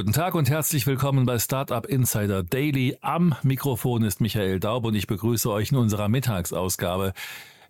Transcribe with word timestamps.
Guten 0.00 0.14
Tag 0.14 0.34
und 0.34 0.48
herzlich 0.48 0.86
willkommen 0.86 1.26
bei 1.26 1.38
Startup 1.38 1.84
Insider 1.84 2.42
Daily. 2.42 2.96
Am 3.02 3.34
Mikrofon 3.42 4.02
ist 4.02 4.22
Michael 4.22 4.58
Daub 4.58 4.86
und 4.86 4.94
ich 4.94 5.06
begrüße 5.06 5.50
euch 5.50 5.72
in 5.72 5.76
unserer 5.76 6.08
Mittagsausgabe. 6.08 7.12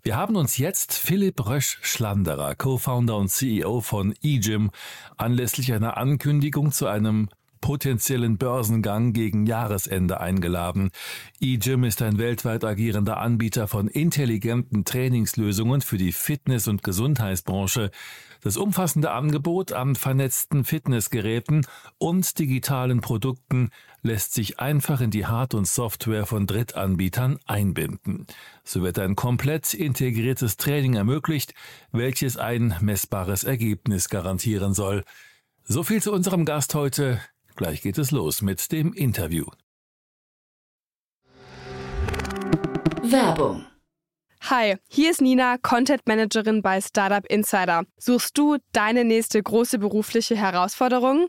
Wir 0.05 0.17
haben 0.17 0.37
uns 0.37 0.57
jetzt 0.57 0.95
Philipp 0.95 1.45
Rösch-Schlanderer, 1.45 2.55
Co-Founder 2.55 3.17
und 3.17 3.31
CEO 3.31 3.81
von 3.81 4.15
eGym, 4.23 4.71
anlässlich 5.17 5.73
einer 5.73 5.97
Ankündigung 5.97 6.71
zu 6.71 6.87
einem 6.87 7.31
potenziellen 7.61 8.39
Börsengang 8.39 9.13
gegen 9.13 9.47
Jahresende 9.47 10.21
eingeladen. 10.21 10.91
eGym 11.41 11.85
ist 11.85 12.03
ein 12.03 12.19
weltweit 12.19 12.65
agierender 12.65 13.19
Anbieter 13.19 13.69
von 13.69 13.89
intelligenten 13.89 14.85
Trainingslösungen 14.85 15.81
für 15.81 15.99
die 15.99 16.13
Fitness- 16.13 16.69
und 16.69 16.83
Gesundheitsbranche. 16.83 17.91
Das 18.43 18.57
umfassende 18.57 19.11
Angebot 19.11 19.73
an 19.73 19.95
vernetzten 19.95 20.65
Fitnessgeräten 20.65 21.67
und 21.99 22.39
digitalen 22.39 23.03
Produkten 23.03 23.69
lässt 24.03 24.33
sich 24.33 24.59
einfach 24.59 25.03
in 25.03 25.11
die 25.11 25.27
Hard- 25.27 25.53
und 25.53 25.67
Software 25.67 26.25
von 26.25 26.47
Drittanbietern 26.47 27.39
einbinden. 27.45 28.27
So 28.65 28.83
wird 28.83 28.99
ein 28.99 29.15
komplett 29.15 29.75
integriertes 29.75 30.57
Training 30.57 30.95
ermöglicht, 30.95 31.53
welches 31.93 32.39
ein 32.39 32.75
messbares 32.81 33.45
Ergebnis 33.45 34.09
garantieren 34.09 34.73
soll. 34.73 35.05
So 35.65 35.83
viel 35.83 36.03
zu 36.03 36.13
unserem 36.13 36.47
Gast 36.47 36.75
heute. 36.75 37.21
Gleich 37.61 37.83
geht 37.83 37.99
es 37.99 38.11
los 38.11 38.41
mit 38.41 38.73
dem 38.73 38.95
Interview. 38.95 39.45
Werbung. 43.03 43.67
Hi, 44.49 44.77
hier 44.89 45.11
ist 45.11 45.21
Nina, 45.21 45.59
Content 45.59 46.01
Managerin 46.07 46.63
bei 46.63 46.81
Startup 46.81 47.27
Insider. 47.27 47.85
Suchst 47.99 48.39
du 48.39 48.57
deine 48.73 49.05
nächste 49.05 49.43
große 49.43 49.79
berufliche 49.79 50.37
Herausforderung? 50.37 51.29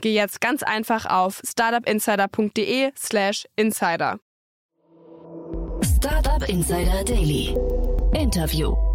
geh 0.00 0.14
jetzt 0.14 0.40
ganz 0.40 0.62
einfach 0.62 1.06
auf 1.06 1.42
startupinsider.de/slash 1.44 3.46
insider. 3.56 4.18
Startup 5.82 6.48
Insider 6.48 7.04
Daily. 7.04 7.56
Interview. 8.14 8.91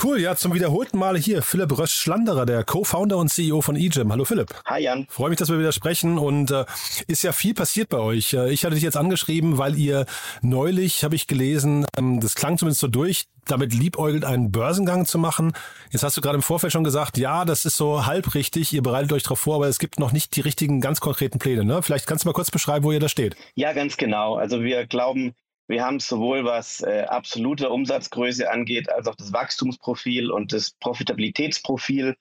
Cool, 0.00 0.20
ja, 0.20 0.36
zum 0.36 0.54
wiederholten 0.54 0.96
Male 0.96 1.18
hier 1.18 1.42
Philipp 1.42 1.76
Rösch-Schlanderer, 1.76 2.46
der 2.46 2.62
Co-Founder 2.62 3.16
und 3.16 3.30
CEO 3.30 3.62
von 3.62 3.74
eGym. 3.74 4.12
Hallo 4.12 4.24
Philipp. 4.24 4.54
Hi 4.64 4.80
Jan. 4.80 5.08
Freue 5.10 5.30
mich, 5.30 5.40
dass 5.40 5.48
wir 5.48 5.58
wieder 5.58 5.72
sprechen 5.72 6.18
und 6.18 6.52
äh, 6.52 6.66
ist 7.08 7.24
ja 7.24 7.32
viel 7.32 7.52
passiert 7.52 7.88
bei 7.88 7.98
euch. 7.98 8.32
Äh, 8.32 8.52
ich 8.52 8.64
hatte 8.64 8.76
dich 8.76 8.84
jetzt 8.84 8.96
angeschrieben, 8.96 9.58
weil 9.58 9.74
ihr 9.74 10.06
neulich, 10.40 11.02
habe 11.02 11.16
ich 11.16 11.26
gelesen, 11.26 11.84
ähm, 11.96 12.20
das 12.20 12.36
klang 12.36 12.58
zumindest 12.58 12.80
so 12.80 12.86
durch, 12.86 13.24
damit 13.48 13.74
liebäugelt, 13.74 14.24
einen 14.24 14.52
Börsengang 14.52 15.04
zu 15.04 15.18
machen. 15.18 15.52
Jetzt 15.90 16.04
hast 16.04 16.16
du 16.16 16.20
gerade 16.20 16.36
im 16.36 16.42
Vorfeld 16.42 16.72
schon 16.72 16.84
gesagt, 16.84 17.18
ja, 17.18 17.44
das 17.44 17.64
ist 17.64 17.76
so 17.76 18.06
halb 18.06 18.36
richtig, 18.36 18.72
ihr 18.72 18.84
bereitet 18.84 19.12
euch 19.12 19.24
darauf 19.24 19.40
vor, 19.40 19.56
aber 19.56 19.66
es 19.66 19.80
gibt 19.80 19.98
noch 19.98 20.12
nicht 20.12 20.36
die 20.36 20.42
richtigen, 20.42 20.80
ganz 20.80 21.00
konkreten 21.00 21.40
Pläne. 21.40 21.64
Ne? 21.64 21.82
Vielleicht 21.82 22.06
kannst 22.06 22.24
du 22.24 22.28
mal 22.28 22.34
kurz 22.34 22.52
beschreiben, 22.52 22.84
wo 22.84 22.92
ihr 22.92 23.00
da 23.00 23.08
steht. 23.08 23.34
Ja, 23.56 23.72
ganz 23.72 23.96
genau. 23.96 24.36
Also 24.36 24.62
wir 24.62 24.86
glauben, 24.86 25.34
wir 25.68 25.84
haben 25.84 26.00
sowohl 26.00 26.44
was 26.44 26.80
äh, 26.80 27.04
absolute 27.08 27.68
Umsatzgröße 27.68 28.50
angeht, 28.50 28.90
als 28.90 29.06
auch 29.06 29.14
das 29.14 29.32
Wachstumsprofil 29.32 30.30
und 30.30 30.52
das 30.52 30.72
Profitabilitätsprofil 30.80 32.16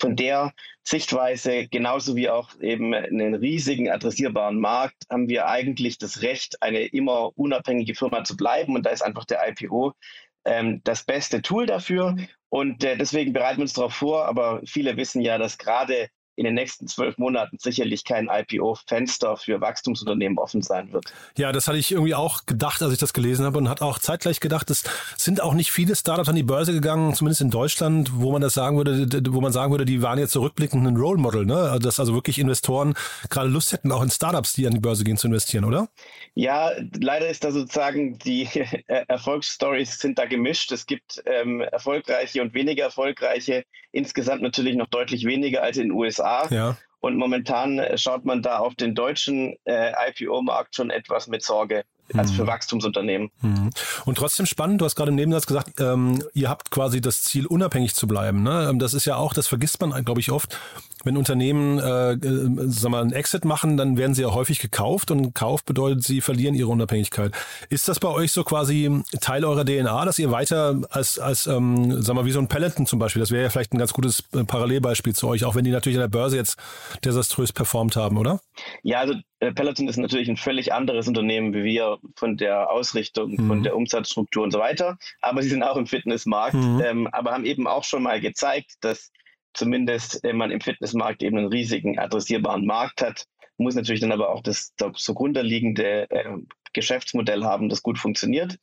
von 0.00 0.14
der 0.14 0.52
Sichtweise, 0.84 1.66
genauso 1.68 2.14
wie 2.14 2.30
auch 2.30 2.58
eben 2.60 2.94
einen 2.94 3.34
riesigen 3.34 3.90
adressierbaren 3.90 4.58
Markt, 4.58 5.04
haben 5.10 5.28
wir 5.28 5.48
eigentlich 5.48 5.98
das 5.98 6.22
Recht, 6.22 6.62
eine 6.62 6.84
immer 6.86 7.36
unabhängige 7.36 7.94
Firma 7.96 8.22
zu 8.22 8.36
bleiben. 8.36 8.76
Und 8.76 8.86
da 8.86 8.90
ist 8.90 9.02
einfach 9.02 9.24
der 9.24 9.48
IPO 9.48 9.92
ähm, 10.44 10.80
das 10.84 11.04
beste 11.04 11.42
Tool 11.42 11.66
dafür. 11.66 12.16
Und 12.50 12.84
äh, 12.84 12.96
deswegen 12.96 13.32
bereiten 13.32 13.58
wir 13.58 13.62
uns 13.62 13.72
darauf 13.72 13.94
vor. 13.94 14.26
Aber 14.26 14.60
viele 14.64 14.96
wissen 14.96 15.22
ja, 15.22 15.38
dass 15.38 15.58
gerade 15.58 16.08
in 16.42 16.46
den 16.46 16.54
nächsten 16.54 16.88
zwölf 16.88 17.18
Monaten 17.18 17.56
sicherlich 17.60 18.04
kein 18.04 18.28
IPO-Fenster 18.28 19.36
für 19.36 19.60
Wachstumsunternehmen 19.60 20.38
offen 20.38 20.60
sein 20.60 20.92
wird. 20.92 21.04
Ja, 21.36 21.52
das 21.52 21.68
hatte 21.68 21.78
ich 21.78 21.92
irgendwie 21.92 22.16
auch 22.16 22.46
gedacht, 22.46 22.82
als 22.82 22.92
ich 22.92 22.98
das 22.98 23.12
gelesen 23.12 23.46
habe 23.46 23.58
und 23.58 23.68
hat 23.68 23.80
auch 23.80 24.00
zeitgleich 24.00 24.40
gedacht, 24.40 24.68
es 24.70 24.82
sind 25.16 25.40
auch 25.40 25.54
nicht 25.54 25.70
viele 25.70 25.94
Startups 25.94 26.28
an 26.28 26.34
die 26.34 26.42
Börse 26.42 26.72
gegangen, 26.72 27.14
zumindest 27.14 27.42
in 27.42 27.50
Deutschland, 27.50 28.10
wo 28.14 28.32
man 28.32 28.42
das 28.42 28.54
sagen 28.54 28.76
würde, 28.76 29.06
wo 29.32 29.40
man 29.40 29.52
sagen 29.52 29.70
würde, 29.70 29.84
die 29.84 30.02
waren 30.02 30.18
jetzt 30.18 30.32
zurückblickend 30.32 30.84
ein 30.84 30.96
Role 30.96 31.18
Model, 31.18 31.46
ne? 31.46 31.54
Also, 31.54 31.78
dass 31.78 32.00
also 32.00 32.12
wirklich 32.14 32.40
Investoren 32.40 32.94
gerade 33.30 33.48
Lust 33.48 33.72
hätten, 33.72 33.92
auch 33.92 34.02
in 34.02 34.10
Startups, 34.10 34.54
die 34.54 34.66
an 34.66 34.72
die 34.72 34.80
Börse 34.80 35.04
gehen, 35.04 35.16
zu 35.16 35.28
investieren, 35.28 35.64
oder? 35.64 35.88
Ja, 36.34 36.72
leider 37.00 37.28
ist 37.28 37.44
da 37.44 37.52
sozusagen 37.52 38.18
die 38.18 38.48
Erfolgsstories 38.86 40.00
sind 40.00 40.18
da 40.18 40.26
gemischt. 40.26 40.72
Es 40.72 40.86
gibt 40.86 41.22
ähm, 41.26 41.60
erfolgreiche 41.60 42.42
und 42.42 42.52
weniger 42.52 42.84
erfolgreiche, 42.84 43.64
insgesamt 43.92 44.42
natürlich 44.42 44.74
noch 44.74 44.88
deutlich 44.88 45.24
weniger 45.24 45.62
als 45.62 45.76
in 45.76 45.84
den 45.84 45.92
USA. 45.92 46.31
Ja. 46.50 46.76
Und 47.00 47.16
momentan 47.16 47.80
schaut 47.96 48.24
man 48.24 48.42
da 48.42 48.58
auf 48.58 48.76
den 48.76 48.94
deutschen 48.94 49.56
äh, 49.64 49.92
IPO-Markt 50.10 50.76
schon 50.76 50.90
etwas 50.90 51.26
mit 51.26 51.42
Sorge 51.42 51.84
als 52.14 52.30
für 52.30 52.46
Wachstumsunternehmen. 52.46 53.30
Mhm. 53.40 53.70
Und 54.04 54.18
trotzdem 54.18 54.46
spannend, 54.46 54.80
du 54.80 54.84
hast 54.84 54.96
gerade 54.96 55.10
im 55.10 55.16
Nebensatz 55.16 55.46
gesagt, 55.46 55.80
ähm, 55.80 56.22
ihr 56.34 56.48
habt 56.48 56.70
quasi 56.70 57.00
das 57.00 57.22
Ziel, 57.22 57.46
unabhängig 57.46 57.94
zu 57.94 58.06
bleiben. 58.06 58.42
Ne? 58.42 58.68
Ähm, 58.70 58.78
das 58.78 58.94
ist 58.94 59.04
ja 59.04 59.16
auch, 59.16 59.34
das 59.34 59.46
vergisst 59.46 59.80
man, 59.80 60.04
glaube 60.04 60.20
ich, 60.20 60.30
oft. 60.30 60.58
Wenn 61.04 61.16
Unternehmen 61.16 61.78
äh, 61.78 62.12
äh, 62.12 62.48
sag 62.66 62.90
mal, 62.90 63.02
einen 63.02 63.12
Exit 63.12 63.44
machen, 63.44 63.76
dann 63.76 63.96
werden 63.96 64.14
sie 64.14 64.22
ja 64.22 64.32
häufig 64.32 64.58
gekauft 64.58 65.10
und 65.10 65.34
Kauf 65.34 65.64
bedeutet, 65.64 66.02
sie 66.04 66.20
verlieren 66.20 66.54
ihre 66.54 66.68
Unabhängigkeit. 66.68 67.32
Ist 67.70 67.88
das 67.88 68.00
bei 68.00 68.08
euch 68.08 68.32
so 68.32 68.44
quasi 68.44 69.02
Teil 69.20 69.44
eurer 69.44 69.64
DNA, 69.64 70.04
dass 70.04 70.18
ihr 70.18 70.30
weiter 70.30 70.80
als, 70.90 71.18
als 71.18 71.46
ähm, 71.46 72.02
sag 72.02 72.14
mal, 72.14 72.24
wie 72.24 72.32
so 72.32 72.40
ein 72.40 72.48
Peloton 72.48 72.86
zum 72.86 72.98
Beispiel, 72.98 73.20
das 73.20 73.30
wäre 73.30 73.44
ja 73.44 73.50
vielleicht 73.50 73.72
ein 73.72 73.78
ganz 73.78 73.92
gutes 73.92 74.24
äh, 74.34 74.44
Parallelbeispiel 74.44 75.14
zu 75.14 75.28
euch, 75.28 75.44
auch 75.44 75.54
wenn 75.54 75.64
die 75.64 75.70
natürlich 75.70 75.98
an 75.98 76.02
der 76.02 76.08
Börse 76.08 76.36
jetzt 76.36 76.56
desaströs 77.04 77.52
performt 77.52 77.96
haben, 77.96 78.16
oder? 78.16 78.40
Ja, 78.82 79.00
also 79.00 79.14
äh, 79.40 79.52
Peloton 79.52 79.88
ist 79.88 79.96
natürlich 79.96 80.28
ein 80.28 80.36
völlig 80.36 80.72
anderes 80.72 81.08
Unternehmen 81.08 81.52
wie 81.52 81.64
wir 81.64 81.98
von 82.16 82.36
der 82.36 82.70
Ausrichtung, 82.70 83.32
mhm. 83.32 83.48
von 83.48 83.62
der 83.62 83.76
Umsatzstruktur 83.76 84.44
und 84.44 84.52
so 84.52 84.58
weiter. 84.58 84.98
Aber 85.20 85.42
sie 85.42 85.48
sind 85.48 85.62
auch 85.62 85.76
im 85.76 85.86
Fitnessmarkt, 85.86 86.54
mhm. 86.54 86.82
ähm, 86.84 87.08
aber 87.10 87.32
haben 87.32 87.44
eben 87.44 87.66
auch 87.66 87.84
schon 87.84 88.02
mal 88.02 88.20
gezeigt, 88.20 88.72
dass 88.80 89.10
zumindest 89.54 90.24
äh, 90.24 90.32
man 90.32 90.50
im 90.50 90.60
Fitnessmarkt 90.60 91.22
eben 91.22 91.38
einen 91.38 91.48
riesigen 91.48 91.98
adressierbaren 91.98 92.66
Markt 92.66 93.02
hat. 93.02 93.26
Muss 93.58 93.74
natürlich 93.74 94.00
dann 94.00 94.12
aber 94.12 94.30
auch 94.30 94.42
das, 94.42 94.72
das 94.76 94.96
zugrunde 94.96 95.42
liegende 95.42 96.10
äh, 96.10 96.38
Geschäftsmodell 96.72 97.44
haben, 97.44 97.68
das 97.68 97.82
gut 97.82 97.98
funktioniert. 97.98 98.58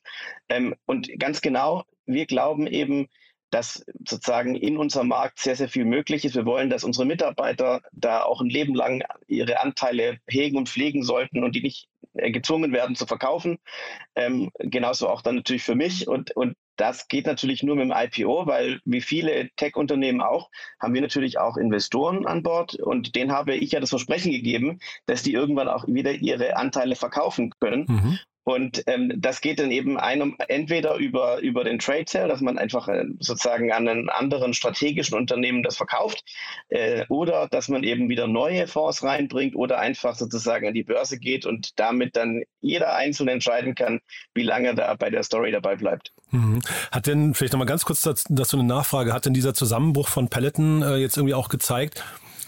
Ähm, 0.50 0.76
und 0.86 1.10
ganz 1.20 1.42
genau, 1.42 1.84
wir 2.06 2.26
glauben 2.26 2.68
eben, 2.68 3.08
dass 3.52 3.86
sozusagen 4.08 4.56
in 4.56 4.78
unserem 4.78 5.08
Markt 5.08 5.40
sehr, 5.40 5.56
sehr 5.56 5.70
viel 5.70 5.86
möglich 5.86 6.26
ist. 6.26 6.36
Wir 6.36 6.46
wollen, 6.46 6.70
dass 6.70 6.84
unsere 6.84 7.06
Mitarbeiter 7.06 7.82
da 7.92 8.24
auch 8.24 8.42
ein 8.42 8.50
Leben 8.50 8.76
lang 8.76 9.04
ihre 9.28 9.62
Anteile 9.62 10.20
hegen 10.28 10.58
und 10.58 10.70
pflegen 10.70 11.04
sollten 11.04 11.44
und 11.44 11.56
die 11.56 11.62
nicht 11.62 11.88
äh, 12.14 12.32
gezwungen 12.32 12.72
werden 12.72 12.96
zu 12.96 13.06
verkaufen. 13.06 13.60
Ähm, 14.16 14.52
genauso 14.60 15.10
auch 15.10 15.22
dann 15.22 15.36
natürlich 15.36 15.64
für 15.64 15.76
mich. 15.76 16.08
Und, 16.08 16.36
und 16.36 16.56
das 16.76 17.08
geht 17.08 17.26
natürlich 17.26 17.62
nur 17.62 17.76
mit 17.76 17.90
dem 17.90 17.94
IPO, 17.96 18.48
weil 18.48 18.80
wie 18.86 19.02
viele 19.02 19.50
Tech-Unternehmen 19.58 20.22
auch, 20.22 20.50
haben 20.80 20.94
wir 20.94 21.02
natürlich 21.02 21.38
auch 21.38 21.58
Investoren 21.58 22.26
an 22.26 22.42
Bord 22.42 22.76
und 22.76 23.16
denen 23.16 23.32
habe 23.32 23.56
ich 23.56 23.74
ja 23.74 23.82
das 23.82 23.90
Versprechen 23.90 24.32
gegeben, 24.32 24.80
dass 25.06 25.22
die 25.22 25.34
irgendwann 25.34 25.68
auch 25.68 25.86
wieder 25.88 26.14
ihre 26.14 26.56
Anteile 26.56 26.96
verkaufen 26.96 27.52
können. 27.60 27.86
Mhm. 27.88 28.20
Und 28.50 28.82
ähm, 28.88 29.14
das 29.16 29.42
geht 29.42 29.60
dann 29.60 29.70
eben 29.70 30.00
einem, 30.00 30.36
entweder 30.48 30.96
über, 30.96 31.38
über 31.38 31.64
den 31.64 31.78
Trade 31.78 32.06
Sale, 32.08 32.30
dass 32.30 32.42
man 32.42 32.58
einfach 32.58 32.88
äh, 32.88 33.06
sozusagen 33.20 33.72
an 33.72 33.88
einen 33.88 34.10
anderen 34.10 34.56
strategischen 34.56 35.16
Unternehmen 35.16 35.62
das 35.62 35.78
verkauft, 35.78 36.24
äh, 36.70 37.06
oder 37.10 37.48
dass 37.52 37.68
man 37.68 37.84
eben 37.84 38.10
wieder 38.10 38.26
neue 38.26 38.66
Fonds 38.66 39.04
reinbringt 39.04 39.56
oder 39.56 39.78
einfach 39.78 40.16
sozusagen 40.16 40.68
an 40.68 40.74
die 40.74 40.82
Börse 40.82 41.20
geht 41.20 41.46
und 41.46 41.78
damit 41.80 42.16
dann 42.16 42.42
jeder 42.60 42.96
einzeln 42.96 43.30
entscheiden 43.30 43.76
kann, 43.76 44.00
wie 44.34 44.42
lange 44.42 44.74
da 44.74 44.96
bei 44.96 45.12
der 45.12 45.22
Story 45.22 45.52
dabei 45.52 45.76
bleibt. 45.76 46.12
Mhm. 46.32 46.64
Hat 46.92 47.06
denn, 47.06 47.36
vielleicht 47.36 47.54
nochmal 47.54 47.68
ganz 47.68 47.86
kurz 47.86 48.02
dazu 48.02 48.58
eine 48.58 48.68
Nachfrage, 48.68 49.14
hat 49.14 49.28
denn 49.28 49.36
dieser 49.36 49.54
Zusammenbruch 49.54 50.08
von 50.08 50.28
Peloton 50.28 50.82
äh, 50.82 50.96
jetzt 50.96 51.18
irgendwie 51.18 51.36
auch 51.36 51.50
gezeigt, 51.50 52.04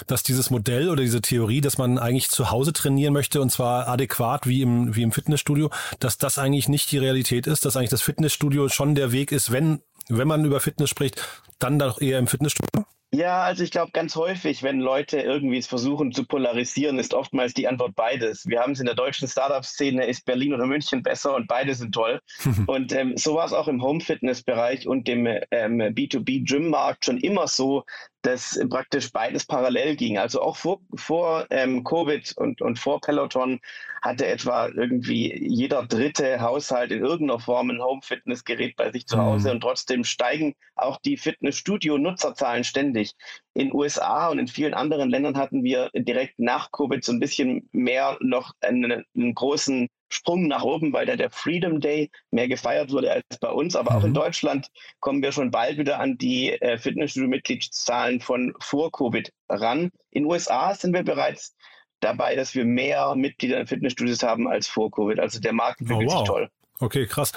dass 0.07 0.23
dieses 0.23 0.49
Modell 0.49 0.89
oder 0.89 1.01
diese 1.01 1.21
Theorie, 1.21 1.61
dass 1.61 1.77
man 1.77 1.97
eigentlich 1.97 2.29
zu 2.29 2.51
Hause 2.51 2.73
trainieren 2.73 3.13
möchte 3.13 3.41
und 3.41 3.51
zwar 3.51 3.87
adäquat 3.87 4.47
wie 4.47 4.61
im, 4.61 4.95
wie 4.95 5.03
im 5.03 5.11
Fitnessstudio, 5.11 5.69
dass 5.99 6.17
das 6.17 6.37
eigentlich 6.37 6.69
nicht 6.69 6.91
die 6.91 6.97
Realität 6.97 7.47
ist, 7.47 7.65
dass 7.65 7.75
eigentlich 7.75 7.89
das 7.89 8.01
Fitnessstudio 8.01 8.69
schon 8.69 8.95
der 8.95 9.11
Weg 9.11 9.31
ist, 9.31 9.51
wenn, 9.51 9.81
wenn 10.09 10.27
man 10.27 10.45
über 10.45 10.59
Fitness 10.59 10.89
spricht, 10.89 11.21
dann 11.59 11.79
doch 11.79 12.01
eher 12.01 12.19
im 12.19 12.27
Fitnessstudio? 12.27 12.85
Ja, 13.13 13.41
also 13.43 13.61
ich 13.63 13.71
glaube, 13.71 13.91
ganz 13.91 14.15
häufig, 14.15 14.63
wenn 14.63 14.79
Leute 14.79 15.19
irgendwie 15.19 15.57
es 15.57 15.67
versuchen 15.67 16.13
zu 16.13 16.25
polarisieren, 16.25 16.97
ist 16.97 17.13
oftmals 17.13 17.53
die 17.53 17.67
Antwort 17.67 17.93
beides. 17.93 18.47
Wir 18.47 18.61
haben 18.61 18.71
es 18.71 18.79
in 18.79 18.85
der 18.85 18.95
deutschen 18.95 19.27
Startup-Szene, 19.27 20.07
ist 20.07 20.23
Berlin 20.23 20.53
oder 20.53 20.65
München 20.65 21.03
besser 21.03 21.35
und 21.35 21.47
beide 21.47 21.75
sind 21.75 21.93
toll. 21.93 22.21
und 22.67 22.93
ähm, 22.93 23.17
so 23.17 23.35
war 23.35 23.45
es 23.45 23.51
auch 23.51 23.67
im 23.67 23.81
Home-Fitness-Bereich 23.81 24.87
und 24.87 25.09
dem 25.09 25.27
ähm, 25.27 25.81
B2B-Gym-Markt 25.81 27.03
schon 27.03 27.17
immer 27.17 27.49
so, 27.49 27.83
dass 28.21 28.59
praktisch 28.69 29.11
beides 29.11 29.45
parallel 29.45 29.95
ging. 29.95 30.17
Also 30.17 30.41
auch 30.41 30.55
vor, 30.55 30.79
vor 30.95 31.47
ähm, 31.49 31.83
Covid 31.83 32.33
und, 32.37 32.61
und 32.61 32.79
vor 32.79 33.01
Peloton 33.01 33.59
hatte 34.01 34.25
etwa 34.25 34.67
irgendwie 34.67 35.47
jeder 35.47 35.85
dritte 35.85 36.41
Haushalt 36.41 36.91
in 36.91 37.03
irgendeiner 37.03 37.39
Form 37.39 37.69
ein 37.69 37.81
Home-Fitness-Gerät 37.81 38.75
bei 38.75 38.91
sich 38.91 39.05
zu. 39.05 39.17
Hause 39.17 39.49
mhm. 39.49 39.55
und 39.55 39.61
trotzdem 39.61 40.03
steigen 40.03 40.55
auch 40.75 40.99
die 41.01 41.17
Fitnessstudio-Nutzerzahlen 41.17 42.63
ständig. 42.63 43.00
In 43.53 43.73
USA 43.73 44.29
und 44.29 44.39
in 44.39 44.47
vielen 44.47 44.73
anderen 44.73 45.09
Ländern 45.09 45.37
hatten 45.37 45.63
wir 45.63 45.89
direkt 45.93 46.39
nach 46.39 46.71
Covid 46.71 47.03
so 47.03 47.11
ein 47.11 47.19
bisschen 47.19 47.69
mehr 47.71 48.17
noch 48.21 48.53
einen, 48.61 49.03
einen 49.15 49.33
großen 49.33 49.87
Sprung 50.09 50.47
nach 50.47 50.63
oben, 50.63 50.93
weil 50.93 51.05
da 51.05 51.15
der 51.15 51.29
Freedom 51.29 51.79
Day 51.79 52.11
mehr 52.31 52.47
gefeiert 52.47 52.91
wurde 52.91 53.11
als 53.11 53.39
bei 53.39 53.49
uns. 53.49 53.75
Aber 53.75 53.91
mhm. 53.91 53.97
auch 53.97 54.03
in 54.03 54.09
mhm. 54.09 54.15
Deutschland 54.15 54.67
kommen 54.99 55.21
wir 55.21 55.31
schon 55.31 55.51
bald 55.51 55.77
wieder 55.77 55.99
an 55.99 56.17
die 56.17 56.51
äh, 56.51 56.77
Fitnessstudio-Mitgliedszahlen 56.77 58.19
von 58.19 58.53
vor 58.59 58.91
Covid 58.91 59.31
ran. 59.49 59.91
In 60.11 60.23
den 60.23 60.31
USA 60.31 60.73
sind 60.75 60.93
wir 60.93 61.03
bereits 61.03 61.55
dabei, 62.01 62.35
dass 62.35 62.55
wir 62.55 62.65
mehr 62.65 63.15
Mitglieder 63.15 63.59
in 63.59 63.67
Fitnessstudios 63.67 64.23
haben 64.23 64.47
als 64.47 64.67
vor 64.67 64.91
Covid. 64.91 65.19
Also 65.19 65.39
der 65.39 65.53
Markt 65.53 65.81
entwickelt 65.81 66.09
oh, 66.09 66.13
wow. 66.13 66.19
sich 66.19 66.27
toll. 66.27 66.49
Okay, 66.81 67.05
krass. 67.05 67.31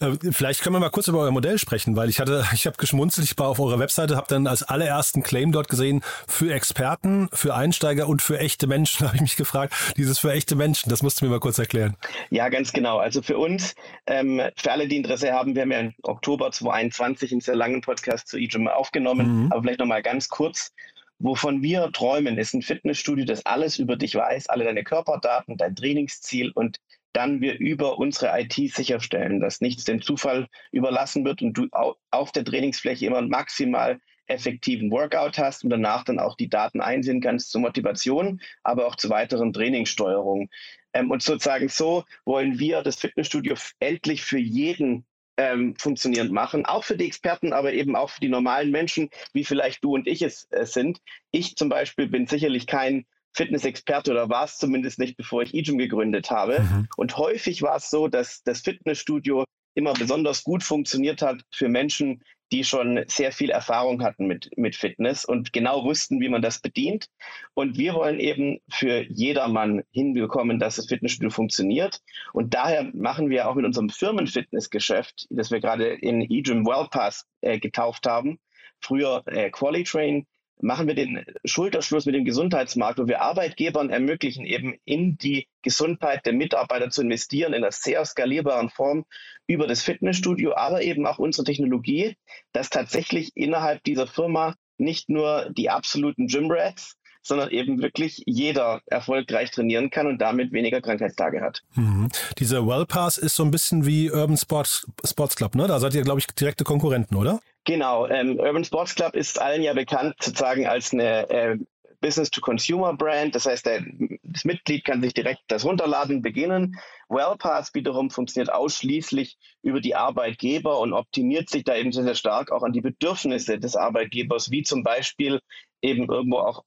Äh, 0.00 0.12
vielleicht 0.32 0.62
können 0.62 0.74
wir 0.74 0.80
mal 0.80 0.90
kurz 0.90 1.06
über 1.08 1.20
euer 1.20 1.30
Modell 1.30 1.58
sprechen, 1.58 1.94
weil 1.96 2.08
ich 2.08 2.18
hatte, 2.18 2.44
ich 2.52 2.66
habe 2.66 2.76
geschmunzelt, 2.76 3.26
ich 3.26 3.38
war 3.38 3.48
auf 3.48 3.60
eurer 3.60 3.78
Webseite, 3.78 4.16
habe 4.16 4.26
dann 4.28 4.48
als 4.48 4.64
allerersten 4.64 5.22
Claim 5.22 5.52
dort 5.52 5.68
gesehen, 5.68 6.02
für 6.26 6.52
Experten, 6.52 7.28
für 7.32 7.54
Einsteiger 7.54 8.08
und 8.08 8.20
für 8.20 8.38
echte 8.38 8.66
Menschen, 8.66 9.06
habe 9.06 9.16
ich 9.16 9.22
mich 9.22 9.36
gefragt, 9.36 9.74
dieses 9.96 10.18
für 10.18 10.32
echte 10.32 10.56
Menschen, 10.56 10.90
das 10.90 11.02
musst 11.02 11.20
du 11.20 11.24
mir 11.24 11.30
mal 11.30 11.40
kurz 11.40 11.58
erklären. 11.58 11.96
Ja, 12.30 12.48
ganz 12.48 12.72
genau. 12.72 12.98
Also 12.98 13.22
für 13.22 13.38
uns, 13.38 13.74
ähm, 14.06 14.40
für 14.56 14.72
alle, 14.72 14.88
die 14.88 14.96
Interesse 14.96 15.32
haben, 15.32 15.54
wir 15.54 15.62
haben 15.62 15.72
ja 15.72 15.80
im 15.80 15.94
Oktober 16.02 16.50
2021 16.50 17.30
einen 17.30 17.40
sehr 17.40 17.56
langen 17.56 17.80
Podcast 17.80 18.28
zu 18.28 18.38
eGym 18.38 18.66
aufgenommen, 18.66 19.44
mhm. 19.44 19.52
aber 19.52 19.62
vielleicht 19.62 19.80
nochmal 19.80 20.02
ganz 20.02 20.28
kurz. 20.28 20.72
Wovon 21.20 21.62
wir 21.62 21.92
träumen, 21.92 22.38
ist 22.38 22.54
ein 22.54 22.62
Fitnessstudio, 22.62 23.24
das 23.24 23.46
alles 23.46 23.78
über 23.78 23.96
dich 23.96 24.16
weiß, 24.16 24.48
alle 24.48 24.64
deine 24.64 24.82
Körperdaten, 24.82 25.56
dein 25.56 25.76
Trainingsziel 25.76 26.50
und 26.50 26.80
dann 27.14 27.40
wir 27.40 27.58
über 27.58 27.98
unsere 27.98 28.38
IT 28.38 28.54
sicherstellen, 28.74 29.40
dass 29.40 29.60
nichts 29.60 29.84
dem 29.84 30.02
Zufall 30.02 30.48
überlassen 30.72 31.24
wird 31.24 31.40
und 31.40 31.54
du 31.54 31.68
auf 32.10 32.32
der 32.32 32.44
Trainingsfläche 32.44 33.06
immer 33.06 33.22
maximal 33.22 34.00
effektiven 34.26 34.90
Workout 34.90 35.38
hast 35.38 35.64
und 35.64 35.70
danach 35.70 36.04
dann 36.04 36.18
auch 36.18 36.36
die 36.36 36.48
Daten 36.48 36.80
einsehen 36.80 37.20
kannst 37.20 37.50
zur 37.50 37.60
Motivation, 37.60 38.40
aber 38.62 38.86
auch 38.86 38.96
zur 38.96 39.10
weiteren 39.10 39.52
Trainingssteuerung. 39.52 40.48
Ähm, 40.92 41.10
und 41.10 41.22
sozusagen 41.22 41.68
so 41.68 42.04
wollen 42.24 42.58
wir 42.58 42.82
das 42.82 42.96
Fitnessstudio 42.96 43.54
endlich 43.80 44.22
für 44.22 44.38
jeden 44.38 45.04
ähm, 45.36 45.74
funktionierend 45.76 46.32
machen, 46.32 46.64
auch 46.64 46.84
für 46.84 46.96
die 46.96 47.06
Experten, 47.06 47.52
aber 47.52 47.72
eben 47.72 47.96
auch 47.96 48.10
für 48.10 48.20
die 48.20 48.28
normalen 48.28 48.70
Menschen, 48.70 49.10
wie 49.32 49.44
vielleicht 49.44 49.84
du 49.84 49.94
und 49.94 50.06
ich 50.06 50.22
es 50.22 50.48
äh, 50.50 50.64
sind. 50.64 51.00
Ich 51.32 51.56
zum 51.56 51.68
Beispiel 51.68 52.08
bin 52.08 52.26
sicherlich 52.26 52.66
kein 52.66 53.04
Fitnessexperte 53.34 54.10
oder 54.10 54.28
war 54.28 54.44
es 54.44 54.58
zumindest 54.58 54.98
nicht, 54.98 55.16
bevor 55.16 55.42
ich 55.42 55.54
eGym 55.54 55.78
gegründet 55.78 56.30
habe. 56.30 56.60
Mhm. 56.60 56.88
Und 56.96 57.16
häufig 57.16 57.62
war 57.62 57.76
es 57.76 57.90
so, 57.90 58.08
dass 58.08 58.42
das 58.44 58.60
Fitnessstudio 58.60 59.44
immer 59.74 59.92
besonders 59.92 60.44
gut 60.44 60.62
funktioniert 60.62 61.20
hat 61.20 61.42
für 61.52 61.68
Menschen, 61.68 62.22
die 62.52 62.62
schon 62.62 63.04
sehr 63.08 63.32
viel 63.32 63.50
Erfahrung 63.50 64.04
hatten 64.04 64.26
mit, 64.26 64.50
mit 64.56 64.76
Fitness 64.76 65.24
und 65.24 65.52
genau 65.52 65.84
wussten, 65.84 66.20
wie 66.20 66.28
man 66.28 66.42
das 66.42 66.60
bedient. 66.60 67.06
Und 67.54 67.78
wir 67.78 67.94
wollen 67.94 68.20
eben 68.20 68.60
für 68.70 69.02
jedermann 69.10 69.82
hinbekommen, 69.90 70.60
dass 70.60 70.76
das 70.76 70.86
Fitnessstudio 70.86 71.30
funktioniert. 71.30 72.00
Und 72.32 72.54
daher 72.54 72.90
machen 72.94 73.30
wir 73.30 73.48
auch 73.48 73.56
mit 73.56 73.64
unserem 73.64 73.88
Firmenfitnessgeschäft, 73.88 75.26
das 75.30 75.50
wir 75.50 75.60
gerade 75.60 75.88
in 75.88 76.20
eGym 76.20 76.64
WellPass 76.64 77.26
äh, 77.40 77.58
getauft 77.58 78.06
haben, 78.06 78.38
früher 78.80 79.22
äh, 79.26 79.50
Qualitrain, 79.50 80.26
machen 80.60 80.86
wir 80.86 80.94
den 80.94 81.24
Schulterschluss 81.44 82.06
mit 82.06 82.14
dem 82.14 82.24
Gesundheitsmarkt, 82.24 82.98
wo 82.98 83.06
wir 83.06 83.20
Arbeitgebern 83.20 83.90
ermöglichen, 83.90 84.44
eben 84.44 84.74
in 84.84 85.16
die 85.18 85.48
Gesundheit 85.62 86.24
der 86.26 86.32
Mitarbeiter 86.32 86.90
zu 86.90 87.02
investieren, 87.02 87.52
in 87.52 87.62
einer 87.62 87.72
sehr 87.72 88.04
skalierbaren 88.04 88.70
Form 88.70 89.04
über 89.46 89.66
das 89.66 89.82
Fitnessstudio, 89.82 90.54
aber 90.54 90.82
eben 90.82 91.06
auch 91.06 91.18
unsere 91.18 91.44
Technologie, 91.44 92.16
dass 92.52 92.70
tatsächlich 92.70 93.32
innerhalb 93.34 93.82
dieser 93.84 94.06
Firma 94.06 94.54
nicht 94.78 95.08
nur 95.08 95.50
die 95.50 95.70
absoluten 95.70 96.26
Gymrats, 96.26 96.96
sondern 97.24 97.50
eben 97.50 97.82
wirklich 97.82 98.22
jeder 98.26 98.82
erfolgreich 98.86 99.50
trainieren 99.50 99.90
kann 99.90 100.06
und 100.06 100.18
damit 100.18 100.52
weniger 100.52 100.80
Krankheitstage 100.80 101.40
hat. 101.40 101.62
Mhm. 101.74 102.10
Dieser 102.38 102.66
Wellpass 102.66 103.18
ist 103.18 103.34
so 103.34 103.42
ein 103.44 103.50
bisschen 103.50 103.86
wie 103.86 104.10
Urban 104.10 104.36
Sports, 104.36 104.86
Sports 105.04 105.34
Club, 105.34 105.54
ne? 105.54 105.66
Da 105.66 105.80
seid 105.80 105.94
ihr, 105.94 106.02
glaube 106.02 106.20
ich, 106.20 106.26
direkte 106.26 106.64
Konkurrenten, 106.64 107.16
oder? 107.16 107.40
Genau, 107.64 108.06
ähm, 108.06 108.38
Urban 108.38 108.64
Sports 108.64 108.94
Club 108.94 109.16
ist 109.16 109.40
allen 109.40 109.62
ja 109.62 109.72
bekannt 109.72 110.14
sozusagen 110.20 110.66
als 110.66 110.92
eine 110.92 111.30
äh, 111.30 111.56
Business-to-Consumer-Brand. 112.04 113.34
Das 113.34 113.46
heißt, 113.46 113.64
der, 113.64 113.82
das 114.22 114.44
Mitglied 114.44 114.84
kann 114.84 115.00
sich 115.00 115.14
direkt 115.14 115.40
das 115.48 115.64
runterladen, 115.64 116.20
beginnen. 116.20 116.76
WellPass 117.08 117.72
wiederum 117.72 118.10
funktioniert 118.10 118.52
ausschließlich 118.52 119.38
über 119.62 119.80
die 119.80 119.94
Arbeitgeber 119.94 120.78
und 120.80 120.92
optimiert 120.92 121.48
sich 121.48 121.64
da 121.64 121.74
eben 121.74 121.92
sehr, 121.92 122.04
sehr 122.04 122.14
stark 122.14 122.52
auch 122.52 122.62
an 122.62 122.72
die 122.72 122.82
Bedürfnisse 122.82 123.58
des 123.58 123.76
Arbeitgebers, 123.76 124.50
wie 124.50 124.62
zum 124.62 124.82
Beispiel 124.82 125.40
eben 125.80 126.10
irgendwo 126.10 126.38
auch 126.38 126.64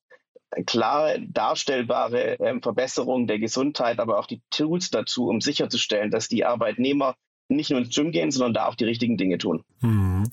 klare, 0.66 1.22
darstellbare 1.28 2.40
äh, 2.40 2.60
Verbesserung 2.62 3.28
der 3.28 3.40
Gesundheit, 3.40 4.00
aber 4.00 4.20
auch 4.20 4.28
die 4.28 4.42
Tools 4.50 4.90
dazu, 4.90 5.28
um 5.28 5.42
sicherzustellen, 5.42 6.12
dass 6.12 6.28
die 6.28 6.46
Arbeitnehmer 6.46 7.16
nicht 7.50 7.70
nur 7.70 7.80
ins 7.80 7.96
Gym 7.96 8.12
gehen, 8.12 8.32
sondern 8.32 8.54
da 8.54 8.68
auch 8.68 8.75
die 8.75 8.86
richtigen 8.86 9.18
Dinge 9.18 9.38
tun. 9.38 9.63
Mhm. 9.82 10.24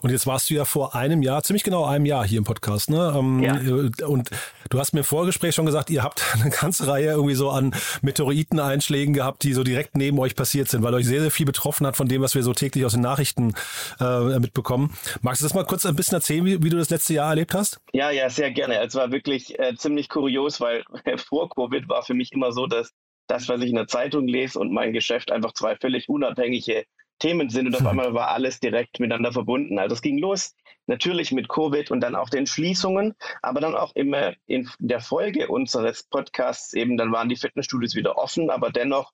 Und 0.00 0.10
jetzt 0.10 0.26
warst 0.26 0.48
du 0.48 0.54
ja 0.54 0.64
vor 0.64 0.94
einem 0.94 1.22
Jahr, 1.22 1.42
ziemlich 1.42 1.64
genau 1.64 1.84
einem 1.84 2.06
Jahr 2.06 2.26
hier 2.26 2.38
im 2.38 2.44
Podcast, 2.44 2.90
ne? 2.90 3.14
Ähm, 3.16 3.42
ja. 3.42 4.06
Und 4.06 4.30
du 4.70 4.78
hast 4.78 4.92
mir 4.92 5.00
im 5.00 5.04
Vorgespräch 5.04 5.54
schon 5.54 5.66
gesagt, 5.66 5.90
ihr 5.90 6.02
habt 6.02 6.24
eine 6.40 6.50
ganze 6.50 6.86
Reihe 6.86 7.10
irgendwie 7.10 7.34
so 7.34 7.50
an 7.50 7.74
Meteoriteneinschlägen 8.00 9.14
gehabt, 9.14 9.42
die 9.42 9.52
so 9.52 9.64
direkt 9.64 9.96
neben 9.96 10.18
euch 10.18 10.34
passiert 10.34 10.68
sind, 10.68 10.82
weil 10.82 10.94
euch 10.94 11.06
sehr, 11.06 11.20
sehr 11.20 11.30
viel 11.30 11.46
betroffen 11.46 11.86
hat 11.86 11.96
von 11.96 12.08
dem, 12.08 12.22
was 12.22 12.34
wir 12.34 12.42
so 12.42 12.52
täglich 12.52 12.84
aus 12.84 12.92
den 12.92 13.02
Nachrichten 13.02 13.54
äh, 14.00 14.38
mitbekommen. 14.38 14.96
Magst 15.20 15.42
du 15.42 15.44
das 15.44 15.54
mal 15.54 15.64
kurz 15.64 15.84
ein 15.84 15.96
bisschen 15.96 16.16
erzählen, 16.16 16.44
wie, 16.44 16.62
wie, 16.62 16.70
du 16.70 16.76
das 16.76 16.90
letzte 16.90 17.14
Jahr 17.14 17.30
erlebt 17.30 17.54
hast? 17.54 17.80
Ja, 17.92 18.10
ja, 18.10 18.30
sehr 18.30 18.50
gerne. 18.50 18.80
Es 18.80 18.94
war 18.94 19.12
wirklich 19.12 19.58
äh, 19.58 19.74
ziemlich 19.76 20.08
kurios, 20.08 20.60
weil 20.60 20.84
vor 21.28 21.50
Covid 21.50 21.88
war 21.88 22.02
für 22.02 22.14
mich 22.14 22.32
immer 22.32 22.52
so, 22.52 22.66
dass 22.66 22.92
das, 23.26 23.48
was 23.48 23.60
ich 23.60 23.70
in 23.70 23.76
der 23.76 23.88
Zeitung 23.88 24.26
lese 24.26 24.58
und 24.58 24.72
mein 24.72 24.92
Geschäft 24.92 25.30
einfach 25.30 25.52
zwei 25.52 25.76
völlig 25.76 26.08
unabhängige 26.08 26.84
Themen 27.18 27.50
sind 27.50 27.68
und 27.68 27.74
auf 27.74 27.80
hm. 27.80 27.88
einmal 27.88 28.14
war 28.14 28.28
alles 28.28 28.60
direkt 28.60 28.98
miteinander 28.98 29.32
verbunden. 29.32 29.78
Also 29.78 29.94
es 29.94 30.02
ging 30.02 30.18
los 30.18 30.54
natürlich 30.86 31.30
mit 31.30 31.48
Covid 31.48 31.90
und 31.90 32.00
dann 32.00 32.16
auch 32.16 32.28
den 32.28 32.46
Schließungen, 32.46 33.14
aber 33.40 33.60
dann 33.60 33.76
auch 33.76 33.94
immer 33.94 34.34
in 34.46 34.68
der 34.78 35.00
Folge 35.00 35.48
unseres 35.48 36.02
Podcasts 36.02 36.72
eben, 36.72 36.96
dann 36.96 37.12
waren 37.12 37.28
die 37.28 37.36
Fitnessstudios 37.36 37.94
wieder 37.94 38.18
offen, 38.18 38.50
aber 38.50 38.70
dennoch 38.70 39.12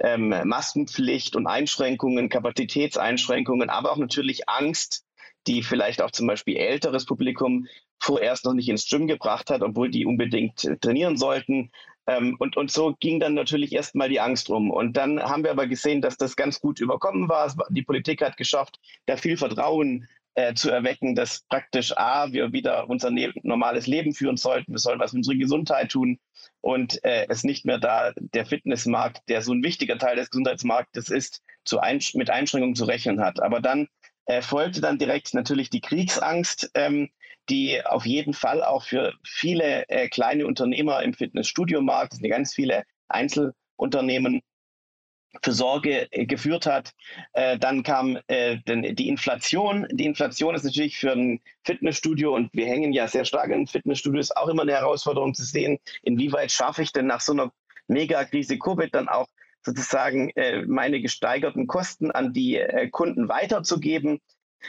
ähm, 0.00 0.34
Maskenpflicht 0.44 1.36
und 1.36 1.46
Einschränkungen, 1.46 2.30
Kapazitätseinschränkungen, 2.30 3.68
aber 3.68 3.92
auch 3.92 3.98
natürlich 3.98 4.48
Angst, 4.48 5.04
die 5.46 5.62
vielleicht 5.62 6.02
auch 6.02 6.10
zum 6.10 6.26
Beispiel 6.26 6.56
älteres 6.56 7.04
Publikum 7.04 7.66
vorerst 7.98 8.44
noch 8.44 8.54
nicht 8.54 8.68
ins 8.68 8.88
Gym 8.88 9.06
gebracht 9.06 9.50
hat, 9.50 9.62
obwohl 9.62 9.90
die 9.90 10.06
unbedingt 10.06 10.68
trainieren 10.80 11.16
sollten. 11.16 11.70
Ähm, 12.10 12.36
und, 12.40 12.56
und 12.56 12.72
so 12.72 12.96
ging 12.98 13.20
dann 13.20 13.34
natürlich 13.34 13.72
erstmal 13.72 14.08
die 14.08 14.20
Angst 14.20 14.50
rum. 14.50 14.70
Und 14.70 14.96
dann 14.96 15.22
haben 15.22 15.44
wir 15.44 15.52
aber 15.52 15.68
gesehen, 15.68 16.02
dass 16.02 16.16
das 16.16 16.34
ganz 16.34 16.60
gut 16.60 16.80
überkommen 16.80 17.28
war. 17.28 17.54
Die 17.70 17.82
Politik 17.82 18.20
hat 18.20 18.36
geschafft, 18.36 18.80
da 19.06 19.16
viel 19.16 19.36
Vertrauen 19.36 20.08
äh, 20.34 20.54
zu 20.54 20.70
erwecken, 20.70 21.14
dass 21.14 21.42
praktisch 21.48 21.96
A, 21.96 22.32
wir 22.32 22.52
wieder 22.52 22.88
unser 22.88 23.10
ne 23.10 23.32
normales 23.42 23.86
Leben 23.86 24.12
führen 24.12 24.36
sollten, 24.36 24.72
wir 24.72 24.78
sollen 24.78 24.98
was 24.98 25.12
für 25.12 25.18
unsere 25.18 25.36
Gesundheit 25.36 25.90
tun 25.90 26.18
und 26.60 27.02
äh, 27.04 27.26
es 27.28 27.44
nicht 27.44 27.64
mehr 27.64 27.78
da 27.78 28.12
der 28.16 28.46
Fitnessmarkt, 28.46 29.22
der 29.28 29.42
so 29.42 29.52
ein 29.52 29.62
wichtiger 29.62 29.98
Teil 29.98 30.16
des 30.16 30.30
Gesundheitsmarktes 30.30 31.10
ist, 31.10 31.42
zu 31.64 31.78
ein 31.78 32.00
mit 32.14 32.30
Einschränkungen 32.30 32.74
zu 32.74 32.86
rechnen 32.86 33.20
hat. 33.20 33.40
Aber 33.40 33.60
dann 33.60 33.86
äh, 34.26 34.42
folgte 34.42 34.80
dann 34.80 34.98
direkt 34.98 35.32
natürlich 35.34 35.70
die 35.70 35.80
Kriegsangst, 35.80 36.70
ähm, 36.74 37.10
die 37.50 37.84
auf 37.84 38.06
jeden 38.06 38.32
Fall 38.32 38.62
auch 38.62 38.84
für 38.84 39.12
viele 39.24 39.88
äh, 39.88 40.08
kleine 40.08 40.46
Unternehmer 40.46 41.02
im 41.02 41.12
Fitnessstudio-Markt, 41.12 42.22
ganz 42.22 42.54
viele 42.54 42.84
Einzelunternehmen, 43.08 44.42
für 45.42 45.52
Sorge 45.52 46.08
äh, 46.10 46.26
geführt 46.26 46.66
hat. 46.66 46.92
Äh, 47.32 47.58
dann 47.58 47.82
kam 47.82 48.18
äh, 48.26 48.58
denn 48.66 48.94
die 48.96 49.08
Inflation. 49.08 49.86
Die 49.92 50.06
Inflation 50.06 50.54
ist 50.54 50.64
natürlich 50.64 50.98
für 50.98 51.12
ein 51.12 51.40
Fitnessstudio 51.64 52.34
und 52.34 52.50
wir 52.52 52.66
hängen 52.66 52.92
ja 52.92 53.06
sehr 53.06 53.24
stark 53.24 53.50
in 53.50 53.66
Fitnessstudios 53.66 54.32
auch 54.32 54.48
immer 54.48 54.62
eine 54.62 54.72
Herausforderung 54.72 55.34
zu 55.34 55.44
sehen, 55.44 55.78
inwieweit 56.02 56.50
schaffe 56.50 56.82
ich 56.82 56.92
denn 56.92 57.06
nach 57.06 57.20
so 57.20 57.32
einer 57.32 57.52
Megakrise 57.86 58.58
Covid 58.58 58.94
dann 58.94 59.08
auch 59.08 59.26
sozusagen 59.62 60.30
äh, 60.30 60.62
meine 60.66 61.00
gesteigerten 61.00 61.66
Kosten 61.66 62.10
an 62.10 62.32
die 62.32 62.56
äh, 62.56 62.88
Kunden 62.88 63.28
weiterzugeben. 63.28 64.20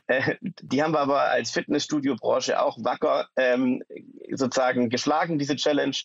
Äh, 0.07 0.35
die 0.41 0.81
haben 0.81 0.93
wir 0.93 0.99
aber 0.99 1.21
als 1.21 1.51
Fitnessstudio-Branche 1.51 2.61
auch 2.61 2.77
wacker 2.83 3.27
ähm, 3.35 3.83
sozusagen 4.31 4.89
geschlagen, 4.89 5.39
diese 5.39 5.55
Challenge. 5.55 5.95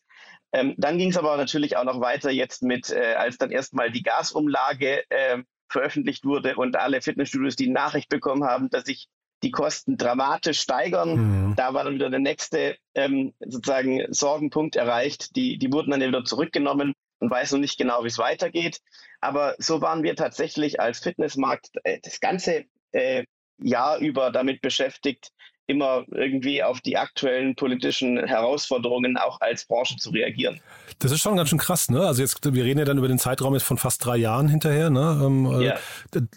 Ähm, 0.53 0.75
dann 0.79 0.99
ging 0.99 1.11
es 1.11 1.17
aber 1.17 1.37
natürlich 1.37 1.77
auch 1.77 1.85
noch 1.85 2.01
weiter 2.01 2.31
jetzt 2.31 2.63
mit, 2.63 2.91
äh, 2.91 3.15
als 3.15 3.39
dann 3.39 3.51
erstmal 3.51 3.91
die 3.91 4.03
Gasumlage 4.03 5.03
äh, 5.11 5.43
veröffentlicht 5.69 6.25
wurde 6.25 6.57
und 6.57 6.77
alle 6.77 7.03
Fitnessstudios 7.03 7.57
die 7.57 7.69
Nachricht 7.69 8.09
bekommen 8.09 8.45
haben, 8.45 8.71
dass 8.71 8.85
sich 8.85 9.09
die 9.43 9.51
Kosten 9.51 9.97
dramatisch 9.97 10.61
steigern. 10.61 11.49
Mhm. 11.51 11.57
Da 11.57 11.75
war 11.75 11.85
dann 11.85 11.95
wieder 11.95 12.11
der 12.11 12.21
nächste 12.21 12.77
ähm, 12.95 13.35
sozusagen 13.41 14.07
Sorgenpunkt 14.13 14.77
erreicht. 14.77 15.37
Die, 15.37 15.59
die 15.59 15.73
wurden 15.73 15.91
dann 15.91 16.01
wieder 16.01 16.25
zurückgenommen 16.25 16.95
und 17.19 17.31
weiß 17.31 17.53
noch 17.53 17.59
nicht 17.59 17.79
genau, 17.79 18.03
wie 18.03 18.09
es 18.09 18.19
weitergeht. 18.19 18.81
Aber 19.21 19.55
so 19.59 19.81
waren 19.81 20.03
wir 20.03 20.17
tatsächlich 20.17 20.81
als 20.81 21.01
Fitnessmarkt 21.01 21.71
äh, 21.85 21.99
das 22.03 22.21
ganze 22.21 22.65
äh, 22.93 23.25
Jahr 23.59 23.99
über 23.99 24.31
damit 24.31 24.61
beschäftigt, 24.61 25.33
immer 25.67 26.05
irgendwie 26.13 26.63
auf 26.63 26.81
die 26.81 26.97
aktuellen 26.97 27.57
politischen 27.57 28.25
Herausforderungen 28.25 29.17
auch 29.17 29.41
als 29.41 29.67
Branche 29.67 29.97
zu 29.97 30.11
reagieren. 30.11 30.61
Das 31.01 31.11
ist 31.11 31.21
schon 31.21 31.37
ganz 31.37 31.49
schön 31.49 31.59
krass, 31.59 31.91
ne? 31.91 32.07
Also 32.07 32.23
jetzt, 32.23 32.39
wir 32.55 32.65
reden 32.65 32.79
ja 32.79 32.85
dann 32.85 32.99
über 32.99 33.09
den 33.09 33.19
Zeitraum 33.19 33.55
jetzt 33.55 33.65
von 33.65 33.77
fast 33.77 34.05
drei 34.05 34.17
Jahren 34.17 34.49
hinterher, 34.49 34.91
ne? 34.91 35.21
Ähm, 35.25 35.47
äh, 35.61 35.65
ja. 35.67 35.79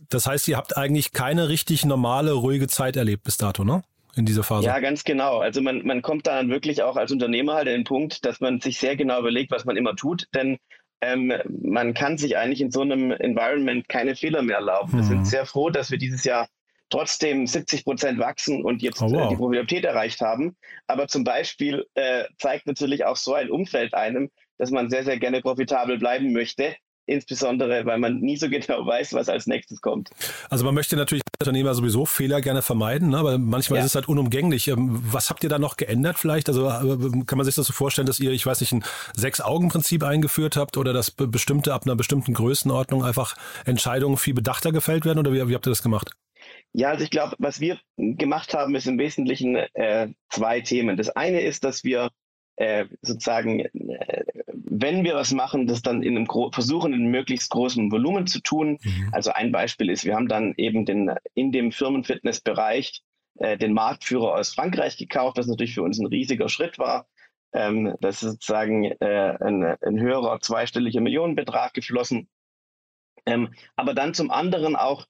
Das 0.09 0.25
heißt, 0.25 0.47
ihr 0.47 0.57
habt 0.57 0.77
eigentlich 0.77 1.11
keine 1.11 1.49
richtig 1.49 1.85
normale, 1.85 2.31
ruhige 2.31 2.67
Zeit 2.67 2.95
erlebt 2.95 3.23
bis 3.23 3.37
dato, 3.37 3.63
ne? 3.63 3.83
In 4.15 4.25
dieser 4.25 4.43
Phase. 4.43 4.65
Ja, 4.65 4.79
ganz 4.79 5.03
genau. 5.03 5.37
Also 5.37 5.61
man, 5.61 5.85
man 5.85 6.01
kommt 6.01 6.25
dann 6.25 6.49
wirklich 6.49 6.81
auch 6.81 6.97
als 6.97 7.11
Unternehmer 7.11 7.53
halt 7.53 7.67
in 7.67 7.75
den 7.75 7.83
Punkt, 7.83 8.25
dass 8.25 8.39
man 8.39 8.59
sich 8.59 8.79
sehr 8.79 8.95
genau 8.95 9.19
überlegt, 9.19 9.51
was 9.51 9.65
man 9.65 9.77
immer 9.77 9.95
tut, 9.95 10.27
denn 10.33 10.57
ähm, 11.01 11.31
man 11.47 11.93
kann 11.93 12.17
sich 12.17 12.35
eigentlich 12.35 12.59
in 12.59 12.71
so 12.71 12.81
einem 12.81 13.11
Environment 13.11 13.87
keine 13.87 14.15
Fehler 14.15 14.41
mehr 14.41 14.57
erlauben. 14.57 14.91
Wir 14.93 15.03
sind 15.03 15.19
mhm. 15.19 15.25
sehr 15.25 15.45
froh, 15.45 15.69
dass 15.69 15.91
wir 15.91 15.97
dieses 15.97 16.23
Jahr 16.25 16.49
trotzdem 16.89 17.47
70 17.47 17.83
Prozent 17.83 18.19
wachsen 18.19 18.63
und 18.63 18.81
jetzt 18.81 19.01
oh, 19.01 19.11
wow. 19.11 19.25
äh, 19.25 19.29
die 19.29 19.35
Profitabilität 19.35 19.85
erreicht 19.85 20.21
haben. 20.21 20.55
Aber 20.87 21.07
zum 21.07 21.23
Beispiel 21.23 21.85
äh, 21.93 22.23
zeigt 22.37 22.67
natürlich 22.67 23.05
auch 23.05 23.15
so 23.15 23.33
ein 23.33 23.49
Umfeld 23.49 23.93
einem, 23.93 24.29
dass 24.57 24.71
man 24.71 24.89
sehr, 24.89 25.03
sehr 25.03 25.17
gerne 25.17 25.41
profitabel 25.41 25.97
bleiben 25.97 26.33
möchte. 26.33 26.75
Insbesondere, 27.05 27.87
weil 27.87 27.97
man 27.97 28.19
nie 28.19 28.37
so 28.37 28.49
genau 28.49 28.85
weiß, 28.85 29.13
was 29.13 29.29
als 29.29 29.47
nächstes 29.47 29.81
kommt. 29.81 30.11
Also 30.51 30.63
man 30.63 30.75
möchte 30.75 30.95
natürlich 30.95 31.23
als 31.23 31.47
Unternehmer 31.47 31.73
sowieso 31.73 32.05
Fehler 32.05 32.39
gerne 32.39 32.61
vermeiden, 32.61 33.09
ne? 33.09 33.17
aber 33.17 33.39
manchmal 33.39 33.79
ja. 33.79 33.85
ist 33.85 33.91
es 33.91 33.95
halt 33.95 34.07
unumgänglich. 34.07 34.67
Ähm, 34.67 35.01
was 35.11 35.31
habt 35.31 35.43
ihr 35.43 35.49
da 35.49 35.57
noch 35.57 35.75
geändert 35.75 36.19
vielleicht? 36.19 36.49
Also 36.49 36.67
äh, 36.67 37.23
kann 37.25 37.37
man 37.37 37.45
sich 37.45 37.55
das 37.55 37.65
so 37.65 37.73
vorstellen, 37.73 38.05
dass 38.05 38.19
ihr, 38.19 38.29
ich 38.29 38.45
weiß 38.45 38.61
nicht, 38.61 38.73
ein 38.73 38.83
Sechs-Augen-Prinzip 39.15 40.03
eingeführt 40.03 40.55
habt 40.55 40.77
oder 40.77 40.93
dass 40.93 41.09
bestimmte 41.09 41.73
ab 41.73 41.83
einer 41.85 41.95
bestimmten 41.95 42.35
Größenordnung 42.35 43.03
einfach 43.03 43.35
Entscheidungen 43.65 44.17
viel 44.17 44.35
bedachter 44.35 44.71
gefällt 44.71 45.05
werden 45.05 45.17
oder 45.17 45.33
wie, 45.33 45.47
wie 45.47 45.55
habt 45.55 45.65
ihr 45.65 45.71
das 45.71 45.81
gemacht? 45.81 46.11
Ja, 46.73 46.89
also 46.89 47.03
ich 47.03 47.09
glaube, 47.09 47.35
was 47.39 47.59
wir 47.59 47.79
gemacht 47.97 48.53
haben, 48.53 48.75
ist 48.75 48.87
im 48.87 48.99
Wesentlichen 48.99 49.55
äh, 49.55 50.09
zwei 50.29 50.61
Themen. 50.61 50.97
Das 50.97 51.09
eine 51.09 51.41
ist, 51.41 51.63
dass 51.63 51.83
wir 51.83 52.11
äh, 52.57 52.85
sozusagen, 53.01 53.61
äh, 53.61 54.23
wenn 54.47 55.03
wir 55.03 55.15
was 55.15 55.33
machen, 55.33 55.65
das 55.65 55.81
dann 55.81 56.03
in 56.03 56.17
einem 56.17 56.27
versuchen, 56.51 56.93
in 56.93 57.01
einem 57.01 57.11
möglichst 57.11 57.49
großen 57.49 57.91
Volumen 57.91 58.27
zu 58.27 58.41
tun. 58.41 58.77
Mhm. 58.81 59.09
Also 59.13 59.31
ein 59.31 59.51
Beispiel 59.51 59.89
ist, 59.89 60.05
wir 60.05 60.15
haben 60.15 60.27
dann 60.27 60.53
eben 60.57 60.85
den, 60.85 61.11
in 61.33 61.51
dem 61.51 61.71
Firmenfitnessbereich 61.71 63.01
äh, 63.39 63.57
den 63.57 63.73
Marktführer 63.73 64.35
aus 64.35 64.53
Frankreich 64.53 64.97
gekauft, 64.97 65.37
was 65.37 65.47
natürlich 65.47 65.73
für 65.73 65.83
uns 65.83 65.99
ein 65.99 66.07
riesiger 66.07 66.49
Schritt 66.49 66.77
war. 66.77 67.07
Ähm, 67.53 67.95
das 68.01 68.21
ist 68.21 68.31
sozusagen 68.31 68.83
äh, 68.83 69.37
ein, 69.39 69.63
ein 69.63 69.99
höherer 69.99 70.39
zweistelliger 70.41 71.01
Millionenbetrag 71.01 71.73
geflossen. 71.73 72.29
Ähm, 73.25 73.53
aber 73.75 73.93
dann 73.93 74.13
zum 74.13 74.31
anderen 74.31 74.75
auch 74.75 75.07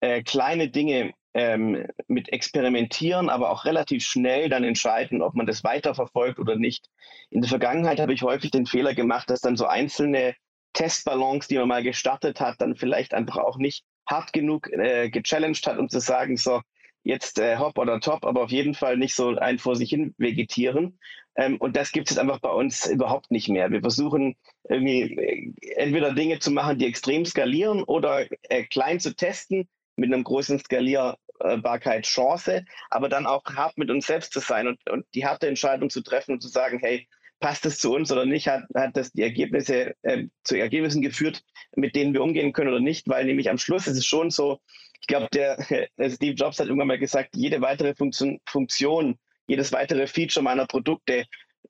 äh, 0.00 0.22
kleine 0.22 0.68
Dinge 0.68 1.12
ähm, 1.34 1.86
mit 2.08 2.32
experimentieren, 2.32 3.28
aber 3.28 3.50
auch 3.50 3.64
relativ 3.64 4.04
schnell 4.04 4.48
dann 4.48 4.64
entscheiden, 4.64 5.22
ob 5.22 5.34
man 5.34 5.46
das 5.46 5.62
weiterverfolgt 5.62 6.38
oder 6.38 6.56
nicht. 6.56 6.88
In 7.30 7.40
der 7.40 7.48
Vergangenheit 7.48 8.00
habe 8.00 8.12
ich 8.12 8.22
häufig 8.22 8.50
den 8.50 8.66
Fehler 8.66 8.94
gemacht, 8.94 9.30
dass 9.30 9.40
dann 9.40 9.56
so 9.56 9.66
einzelne 9.66 10.34
Testballons, 10.72 11.48
die 11.48 11.58
man 11.58 11.68
mal 11.68 11.82
gestartet 11.82 12.40
hat, 12.40 12.60
dann 12.60 12.76
vielleicht 12.76 13.14
einfach 13.14 13.36
auch 13.36 13.58
nicht 13.58 13.84
hart 14.06 14.32
genug 14.32 14.68
äh, 14.72 15.08
gechallenged 15.08 15.66
hat, 15.66 15.78
um 15.78 15.88
zu 15.88 16.00
sagen, 16.00 16.36
so, 16.36 16.60
jetzt 17.02 17.38
äh, 17.38 17.56
hopp 17.58 17.78
oder 17.78 18.00
top, 18.00 18.24
aber 18.24 18.42
auf 18.42 18.50
jeden 18.50 18.74
Fall 18.74 18.96
nicht 18.96 19.14
so 19.14 19.36
ein 19.36 19.58
vor 19.58 19.76
sich 19.76 19.90
hin 19.90 20.14
vegetieren. 20.18 20.98
Ähm, 21.36 21.56
und 21.58 21.76
das 21.76 21.92
gibt 21.92 22.10
es 22.10 22.18
einfach 22.18 22.40
bei 22.40 22.50
uns 22.50 22.86
überhaupt 22.86 23.30
nicht 23.30 23.48
mehr. 23.48 23.70
Wir 23.70 23.80
versuchen 23.80 24.36
irgendwie 24.68 25.16
äh, 25.16 25.52
entweder 25.76 26.12
Dinge 26.12 26.38
zu 26.40 26.50
machen, 26.50 26.78
die 26.78 26.86
extrem 26.86 27.24
skalieren 27.24 27.82
oder 27.82 28.26
äh, 28.48 28.64
klein 28.64 29.00
zu 29.00 29.14
testen, 29.14 29.68
mit 30.00 30.12
einem 30.12 30.24
großen 30.24 30.58
Skalierbarkeit 30.58 32.04
Chance, 32.04 32.64
aber 32.88 33.08
dann 33.08 33.26
auch 33.26 33.44
hart 33.44 33.78
mit 33.78 33.90
uns 33.90 34.06
selbst 34.06 34.32
zu 34.32 34.40
sein 34.40 34.66
und, 34.66 34.78
und 34.90 35.04
die 35.14 35.26
harte 35.26 35.46
Entscheidung 35.46 35.90
zu 35.90 36.00
treffen 36.02 36.32
und 36.32 36.40
zu 36.40 36.48
sagen, 36.48 36.78
hey, 36.80 37.06
passt 37.38 37.64
es 37.66 37.78
zu 37.78 37.92
uns 37.94 38.10
oder 38.10 38.26
nicht, 38.26 38.48
hat, 38.48 38.64
hat 38.74 38.96
das 38.96 39.12
die 39.12 39.22
Ergebnisse 39.22 39.94
äh, 40.02 40.24
zu 40.44 40.56
Ergebnissen 40.56 41.02
geführt, 41.02 41.42
mit 41.76 41.94
denen 41.94 42.12
wir 42.12 42.22
umgehen 42.22 42.52
können 42.52 42.70
oder 42.70 42.80
nicht, 42.80 43.08
weil 43.08 43.24
nämlich 43.24 43.50
am 43.50 43.58
Schluss 43.58 43.86
ist 43.86 43.96
es 43.96 44.06
schon 44.06 44.30
so, 44.30 44.60
ich 45.00 45.06
glaube, 45.06 45.28
der 45.32 45.58
äh, 45.70 46.10
Steve 46.10 46.34
Jobs 46.34 46.58
hat 46.58 46.66
irgendwann 46.66 46.88
mal 46.88 46.98
gesagt, 46.98 47.30
jede 47.34 47.60
weitere 47.60 47.94
Funktion, 47.94 48.40
Funktion 48.46 49.18
jedes 49.46 49.72
weitere 49.72 50.06
Feature 50.06 50.44
meiner 50.44 50.66
Produkte 50.66 51.24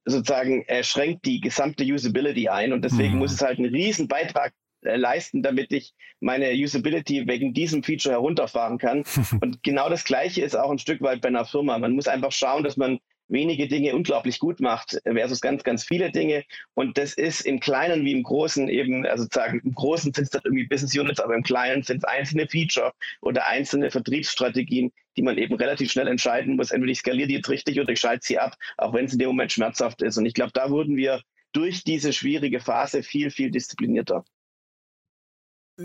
sozusagen 0.04 0.64
äh, 0.66 0.82
schränkt 0.82 1.24
die 1.24 1.40
gesamte 1.40 1.84
Usability 1.84 2.48
ein 2.48 2.72
und 2.72 2.84
deswegen 2.84 3.14
mhm. 3.14 3.18
muss 3.20 3.32
es 3.32 3.42
halt 3.42 3.58
einen 3.58 3.72
riesen 3.72 4.08
Beitrag 4.08 4.52
leisten, 4.82 5.42
damit 5.42 5.72
ich 5.72 5.94
meine 6.20 6.50
Usability 6.52 7.26
wegen 7.26 7.54
diesem 7.54 7.82
Feature 7.82 8.14
herunterfahren 8.14 8.78
kann. 8.78 9.04
Und 9.40 9.62
genau 9.62 9.88
das 9.88 10.04
Gleiche 10.04 10.42
ist 10.42 10.56
auch 10.56 10.70
ein 10.70 10.78
Stück 10.78 11.00
weit 11.02 11.20
bei 11.20 11.28
einer 11.28 11.44
Firma. 11.44 11.78
Man 11.78 11.92
muss 11.92 12.08
einfach 12.08 12.32
schauen, 12.32 12.64
dass 12.64 12.76
man 12.76 12.98
wenige 13.30 13.68
Dinge 13.68 13.94
unglaublich 13.94 14.38
gut 14.38 14.60
macht 14.60 15.00
versus 15.04 15.40
ganz, 15.40 15.62
ganz 15.62 15.84
viele 15.84 16.10
Dinge. 16.10 16.44
Und 16.74 16.98
das 16.98 17.14
ist 17.14 17.42
im 17.42 17.60
Kleinen 17.60 18.04
wie 18.04 18.12
im 18.12 18.22
Großen 18.22 18.68
eben, 18.68 19.06
also 19.06 19.24
sozusagen 19.24 19.60
im 19.64 19.74
Großen 19.74 20.12
sind 20.12 20.24
es 20.24 20.30
dann 20.30 20.42
irgendwie 20.44 20.66
Business 20.66 20.96
Units, 20.96 21.20
aber 21.20 21.34
im 21.34 21.42
Kleinen 21.42 21.82
sind 21.82 21.98
es 21.98 22.04
einzelne 22.04 22.48
Feature 22.48 22.92
oder 23.22 23.46
einzelne 23.46 23.90
Vertriebsstrategien, 23.90 24.92
die 25.16 25.22
man 25.22 25.38
eben 25.38 25.54
relativ 25.54 25.90
schnell 25.92 26.08
entscheiden 26.08 26.56
muss. 26.56 26.72
Entweder 26.72 26.92
ich 26.92 26.98
skaliere 26.98 27.28
die 27.28 27.34
jetzt 27.34 27.48
richtig 27.48 27.80
oder 27.80 27.92
ich 27.92 28.00
schalte 28.00 28.26
sie 28.26 28.38
ab, 28.38 28.56
auch 28.76 28.92
wenn 28.92 29.04
es 29.04 29.12
in 29.12 29.18
dem 29.18 29.28
Moment 29.28 29.52
schmerzhaft 29.52 30.02
ist. 30.02 30.18
Und 30.18 30.26
ich 30.26 30.34
glaube, 30.34 30.52
da 30.52 30.70
wurden 30.70 30.96
wir 30.96 31.22
durch 31.52 31.84
diese 31.84 32.12
schwierige 32.12 32.60
Phase 32.60 33.02
viel, 33.02 33.30
viel 33.30 33.50
disziplinierter. 33.50 34.24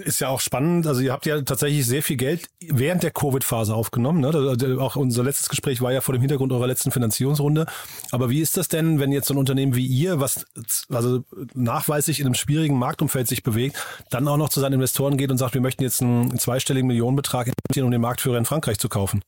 Ist 0.04 0.20
ja 0.20 0.28
auch 0.28 0.42
spannend. 0.42 0.88
Also 0.88 1.02
ihr 1.02 1.14
habt 1.14 1.26
ja 1.26 1.42
tatsächlich 1.42 1.86
sehr 1.86 2.04
viel 2.04 2.18
Geld 2.18 2.50
während 2.60 3.04
der 3.04 3.12
Covid-Phase 3.12 3.74
aufgenommen. 3.74 4.20
Ne? 4.20 4.78
Auch 4.80 4.96
unser 4.96 5.24
letztes 5.24 5.48
Gespräch 5.48 5.82
war 5.82 5.94
ja 5.94 6.02
vor 6.02 6.14
dem 6.14 6.22
Hintergrund 6.22 6.52
eurer 6.52 6.68
letzten 6.68 6.92
Finanzierungsrunde. 6.92 7.66
Aber 8.12 8.30
wie 8.30 8.42
ist 8.42 8.58
das 8.58 8.68
denn, 8.68 9.00
wenn 9.00 9.12
jetzt 9.12 9.28
so 9.28 9.34
ein 9.34 9.38
Unternehmen 9.38 9.76
wie 9.76 9.86
ihr, 9.86 10.20
was 10.20 10.46
also 10.90 11.24
nachweislich 11.54 12.20
in 12.20 12.26
einem 12.26 12.36
schwierigen 12.36 12.78
Marktumfeld 12.78 13.28
sich 13.28 13.44
bewegt, 13.44 13.78
dann 14.10 14.28
auch 14.28 14.38
noch 14.38 14.50
zu 14.50 14.60
seinen 14.60 14.74
Investoren 14.74 15.18
geht 15.18 15.32
und 15.32 15.38
sagt, 15.38 15.54
wir 15.54 15.62
möchten 15.62 15.84
jetzt 15.84 16.02
einen 16.02 16.38
zweistelligen 16.38 16.88
Millionenbetrag 16.88 17.48
investieren, 17.48 17.86
um 17.86 17.92
den 17.92 18.02
Marktführer 18.02 18.38
in 18.38 18.46
Frankreich 18.46 18.80
zu 18.80 18.90
kaufen? 18.90 19.22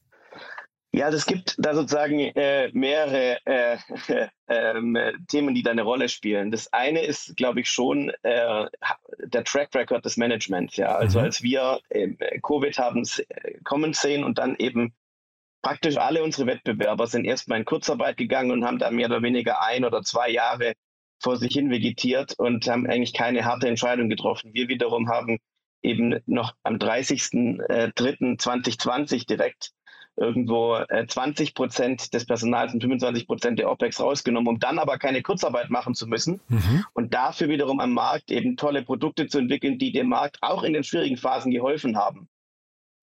Ja, 0.98 1.06
also 1.06 1.18
es 1.18 1.26
gibt 1.28 1.56
da 1.60 1.76
sozusagen 1.76 2.20
äh, 2.20 2.72
mehrere 2.74 3.38
äh, 3.46 3.78
äh, 4.48 5.14
Themen, 5.28 5.54
die 5.54 5.62
da 5.62 5.70
eine 5.70 5.84
Rolle 5.84 6.10
spielen. 6.10 6.50
Das 6.50 6.74
eine 6.74 7.04
ist, 7.04 7.38
glaube 7.38 7.60
ich, 7.60 7.70
schon 7.70 8.10
äh, 8.24 8.66
der 9.26 9.44
Track 9.44 9.76
Record 9.76 10.04
des 10.06 10.18
Managements. 10.18 10.76
Ja, 10.76 10.96
also 10.96 11.20
mhm. 11.20 11.26
als 11.26 11.44
wir 11.44 11.82
ähm, 11.92 12.18
Covid 12.42 12.80
haben 12.80 13.04
äh, 13.04 13.60
kommen 13.64 13.94
sehen 13.94 14.24
und 14.24 14.40
dann 14.40 14.56
eben 14.58 14.96
praktisch 15.62 15.98
alle 15.98 16.24
unsere 16.24 16.48
Wettbewerber 16.48 17.06
sind 17.06 17.26
erstmal 17.26 17.60
in 17.60 17.66
Kurzarbeit 17.66 18.18
gegangen 18.18 18.50
und 18.50 18.66
haben 18.66 18.80
da 18.80 18.90
mehr 18.90 19.06
oder 19.06 19.22
weniger 19.22 19.62
ein 19.62 19.86
oder 19.86 20.02
zwei 20.02 20.32
Jahre 20.32 20.74
vor 21.20 21.38
sich 21.38 21.54
hin 21.54 21.70
vegetiert 21.70 22.34
und 22.40 22.68
haben 22.68 22.88
eigentlich 22.88 23.14
keine 23.14 23.46
harte 23.46 23.68
Entscheidung 23.68 24.10
getroffen. 24.10 24.56
Wir 24.56 24.68
wiederum 24.68 25.10
haben 25.10 25.38
eben 25.84 26.20
noch 26.26 26.56
am 26.64 26.78
30.03.2020 26.78 29.28
direkt 29.28 29.77
irgendwo 30.18 30.78
20 31.08 31.54
Prozent 31.54 32.14
des 32.14 32.26
Personals 32.26 32.74
und 32.74 32.82
25 32.82 33.28
Prozent 33.28 33.60
der 33.60 33.72
OPEX 33.72 34.00
rausgenommen, 34.00 34.48
um 34.48 34.60
dann 34.60 34.80
aber 34.80 34.98
keine 34.98 35.22
Kurzarbeit 35.22 35.70
machen 35.70 35.94
zu 35.94 36.08
müssen 36.08 36.42
mhm. 36.50 36.86
und 36.94 37.14
dafür 37.14 37.50
wiederum 37.50 37.80
am 37.80 37.94
Markt 37.94 38.32
eben 38.32 38.58
tolle 38.58 38.84
Produkte 38.84 39.28
zu 39.28 39.38
entwickeln, 39.38 39.78
die 39.78 39.92
dem 39.92 40.10
Markt 40.10 40.38
auch 40.42 40.64
in 40.64 40.74
den 40.74 40.84
schwierigen 40.84 41.18
Phasen 41.18 41.52
geholfen 41.52 41.98
haben. 41.98 42.28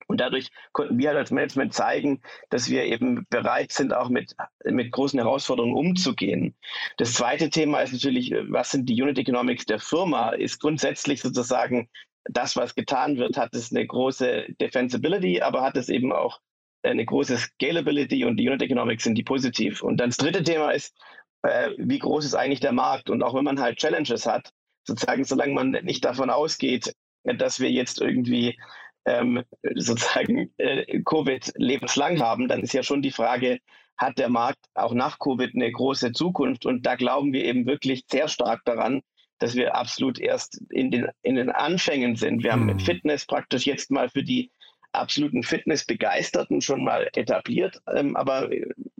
Und 0.06 0.20
dadurch 0.20 0.50
konnten 0.72 0.98
wir 0.98 1.08
halt 1.08 1.18
als 1.18 1.30
Management 1.30 1.72
zeigen, 1.72 2.20
dass 2.50 2.68
wir 2.68 2.84
eben 2.84 3.26
bereit 3.30 3.72
sind, 3.72 3.94
auch 3.94 4.10
mit, 4.10 4.34
mit 4.64 4.92
großen 4.92 5.18
Herausforderungen 5.18 5.74
umzugehen. 5.74 6.54
Das 6.98 7.14
zweite 7.14 7.48
Thema 7.48 7.80
ist 7.80 7.92
natürlich, 7.92 8.34
was 8.48 8.70
sind 8.70 8.86
die 8.86 9.00
Unit 9.00 9.18
Economics 9.18 9.64
der 9.64 9.78
Firma? 9.78 10.30
Ist 10.30 10.60
grundsätzlich 10.60 11.22
sozusagen 11.22 11.88
das, 12.24 12.56
was 12.56 12.74
getan 12.74 13.16
wird, 13.16 13.36
hat 13.36 13.54
es 13.54 13.70
eine 13.70 13.86
große 13.86 14.46
Defensibility, 14.60 15.42
aber 15.42 15.62
hat 15.62 15.76
es 15.76 15.88
eben 15.88 16.12
auch 16.12 16.40
eine 16.84 17.04
große 17.04 17.36
Scalability 17.36 18.24
und 18.24 18.36
die 18.36 18.48
Unit 18.48 18.62
Economics 18.62 19.04
sind 19.04 19.16
die 19.16 19.22
positiv. 19.22 19.82
Und 19.82 19.98
dann 19.98 20.10
das 20.10 20.18
dritte 20.18 20.42
Thema 20.42 20.70
ist, 20.70 20.94
äh, 21.42 21.70
wie 21.78 21.98
groß 21.98 22.24
ist 22.24 22.34
eigentlich 22.34 22.60
der 22.60 22.72
Markt? 22.72 23.10
Und 23.10 23.22
auch 23.22 23.34
wenn 23.34 23.44
man 23.44 23.60
halt 23.60 23.78
Challenges 23.78 24.26
hat, 24.26 24.50
sozusagen, 24.84 25.24
solange 25.24 25.54
man 25.54 25.70
nicht 25.70 26.04
davon 26.04 26.30
ausgeht, 26.30 26.94
dass 27.24 27.60
wir 27.60 27.70
jetzt 27.70 28.00
irgendwie 28.00 28.58
ähm, 29.06 29.42
sozusagen 29.74 30.52
äh, 30.58 31.00
Covid 31.02 31.52
lebenslang 31.56 32.20
haben, 32.20 32.48
dann 32.48 32.62
ist 32.62 32.74
ja 32.74 32.82
schon 32.82 33.02
die 33.02 33.10
Frage, 33.10 33.58
hat 33.96 34.18
der 34.18 34.28
Markt 34.28 34.58
auch 34.74 34.92
nach 34.92 35.18
Covid 35.18 35.54
eine 35.54 35.70
große 35.70 36.12
Zukunft? 36.12 36.66
Und 36.66 36.84
da 36.84 36.96
glauben 36.96 37.32
wir 37.32 37.44
eben 37.44 37.66
wirklich 37.66 38.04
sehr 38.10 38.28
stark 38.28 38.62
daran, 38.64 39.02
dass 39.38 39.54
wir 39.54 39.74
absolut 39.76 40.18
erst 40.18 40.60
in 40.70 40.90
den, 40.90 41.08
in 41.22 41.36
den 41.36 41.50
Anfängen 41.50 42.16
sind. 42.16 42.42
Wir 42.42 42.52
haben 42.52 42.68
hm. 42.68 42.80
Fitness 42.80 43.26
praktisch 43.26 43.66
jetzt 43.66 43.90
mal 43.90 44.08
für 44.08 44.22
die 44.22 44.50
absoluten 44.94 45.42
Fitnessbegeisterten 45.42 46.60
schon 46.60 46.84
mal 46.84 47.08
etabliert. 47.14 47.80
Ähm, 47.94 48.16
aber 48.16 48.50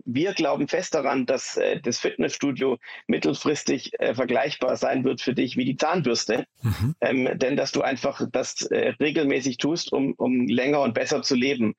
wir 0.05 0.33
glauben 0.33 0.67
fest 0.67 0.93
daran, 0.93 1.25
dass 1.25 1.57
äh, 1.57 1.79
das 1.81 1.99
Fitnessstudio 1.99 2.77
mittelfristig 3.07 3.99
äh, 3.99 4.13
vergleichbar 4.13 4.77
sein 4.77 5.03
wird 5.03 5.21
für 5.21 5.33
dich 5.33 5.57
wie 5.57 5.65
die 5.65 5.77
Zahnbürste. 5.77 6.45
Mhm. 6.61 6.95
Ähm, 7.01 7.29
denn 7.37 7.57
dass 7.57 7.71
du 7.71 7.81
einfach 7.81 8.21
das 8.31 8.63
äh, 8.63 8.93
regelmäßig 8.99 9.57
tust, 9.57 9.91
um, 9.91 10.13
um 10.13 10.47
länger 10.47 10.81
und 10.81 10.93
besser 10.93 11.21
zu 11.21 11.35
leben. 11.35 11.75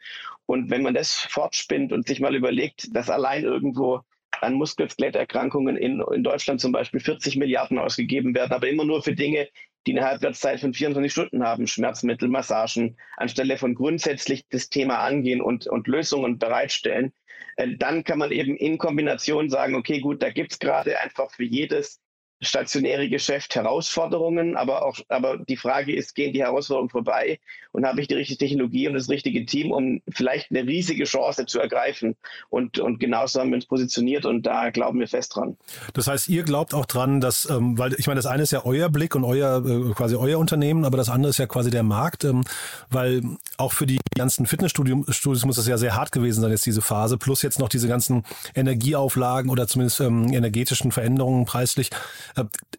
Und 0.46 0.70
wenn 0.70 0.82
man 0.82 0.94
das 0.94 1.14
fortspinnt 1.14 1.92
und 1.92 2.06
sich 2.06 2.20
mal 2.20 2.34
überlegt, 2.34 2.94
dass 2.94 3.10
allein 3.10 3.44
irgendwo 3.44 4.00
an 4.40 4.54
Muskel-Skeletterkrankungen 4.54 5.76
in, 5.76 6.02
in 6.12 6.22
Deutschland 6.22 6.60
zum 6.60 6.72
Beispiel 6.72 7.00
40 7.00 7.36
Milliarden 7.36 7.78
ausgegeben 7.78 8.34
werden, 8.34 8.52
aber 8.52 8.68
immer 8.68 8.84
nur 8.84 9.02
für 9.02 9.14
Dinge, 9.14 9.48
die 9.86 9.96
eine 9.96 10.06
Halbwertszeit 10.06 10.60
von 10.60 10.74
24 10.74 11.12
Stunden 11.12 11.44
haben, 11.44 11.66
Schmerzmittel, 11.66 12.28
Massagen, 12.28 12.96
anstelle 13.16 13.56
von 13.56 13.74
grundsätzlich 13.74 14.46
das 14.48 14.68
Thema 14.68 14.98
angehen 14.98 15.40
und, 15.40 15.66
und 15.66 15.86
Lösungen 15.86 16.38
bereitstellen, 16.38 17.12
äh, 17.56 17.76
dann 17.76 18.04
kann 18.04 18.18
man 18.18 18.32
eben 18.32 18.56
in 18.56 18.78
Kombination 18.78 19.48
sagen, 19.48 19.74
okay, 19.74 20.00
gut, 20.00 20.22
da 20.22 20.30
gibt 20.30 20.52
es 20.52 20.58
gerade 20.58 21.00
einfach 21.00 21.30
für 21.30 21.44
jedes 21.44 22.00
stationäre 22.40 23.08
Geschäft 23.08 23.54
Herausforderungen, 23.54 24.56
aber 24.56 24.84
auch, 24.84 24.98
aber 25.08 25.38
die 25.38 25.56
Frage 25.56 25.94
ist, 25.94 26.14
gehen 26.14 26.32
die 26.32 26.42
Herausforderungen 26.42 26.90
vorbei 26.90 27.40
und 27.72 27.86
habe 27.86 28.00
ich 28.00 28.08
die 28.08 28.14
richtige 28.14 28.38
Technologie 28.38 28.88
und 28.88 28.94
das 28.94 29.08
richtige 29.08 29.44
Team, 29.46 29.70
um 29.70 30.02
vielleicht 30.08 30.50
eine 30.50 30.66
riesige 30.66 31.04
Chance 31.04 31.46
zu 31.46 31.60
ergreifen? 31.60 32.16
Und, 32.50 32.78
und 32.78 33.00
genauso 33.00 33.40
haben 33.40 33.50
wir 33.50 33.56
uns 33.56 33.66
positioniert 33.66 34.26
und 34.26 34.44
da 34.44 34.70
glauben 34.70 34.98
wir 34.98 35.08
fest 35.08 35.36
dran. 35.36 35.56
Das 35.94 36.06
heißt, 36.06 36.28
ihr 36.28 36.42
glaubt 36.42 36.74
auch 36.74 36.86
dran, 36.86 37.20
dass, 37.20 37.48
ähm, 37.48 37.78
weil 37.78 37.94
ich 37.98 38.06
meine, 38.06 38.18
das 38.18 38.26
eine 38.26 38.42
ist 38.42 38.52
ja 38.52 38.64
euer 38.64 38.88
Blick 38.88 39.14
und 39.14 39.24
euer, 39.24 39.64
äh, 39.64 39.92
quasi 39.94 40.16
euer 40.16 40.38
Unternehmen, 40.38 40.84
aber 40.84 40.96
das 40.96 41.08
andere 41.08 41.30
ist 41.30 41.38
ja 41.38 41.46
quasi 41.46 41.70
der 41.70 41.82
Markt, 41.82 42.24
ähm, 42.24 42.44
weil 42.90 43.22
auch 43.56 43.72
für 43.72 43.86
die 43.86 43.98
ganzen 44.16 44.46
Fitnessstudios 44.46 45.44
muss 45.44 45.56
das 45.56 45.66
ja 45.66 45.78
sehr 45.78 45.96
hart 45.96 46.12
gewesen 46.12 46.40
sein, 46.40 46.50
jetzt 46.50 46.66
diese 46.66 46.82
Phase, 46.82 47.18
plus 47.18 47.42
jetzt 47.42 47.58
noch 47.58 47.68
diese 47.68 47.88
ganzen 47.88 48.24
Energieauflagen 48.54 49.50
oder 49.50 49.66
zumindest 49.66 50.00
ähm, 50.00 50.32
energetischen 50.32 50.92
Veränderungen 50.92 51.44
preislich. 51.44 51.90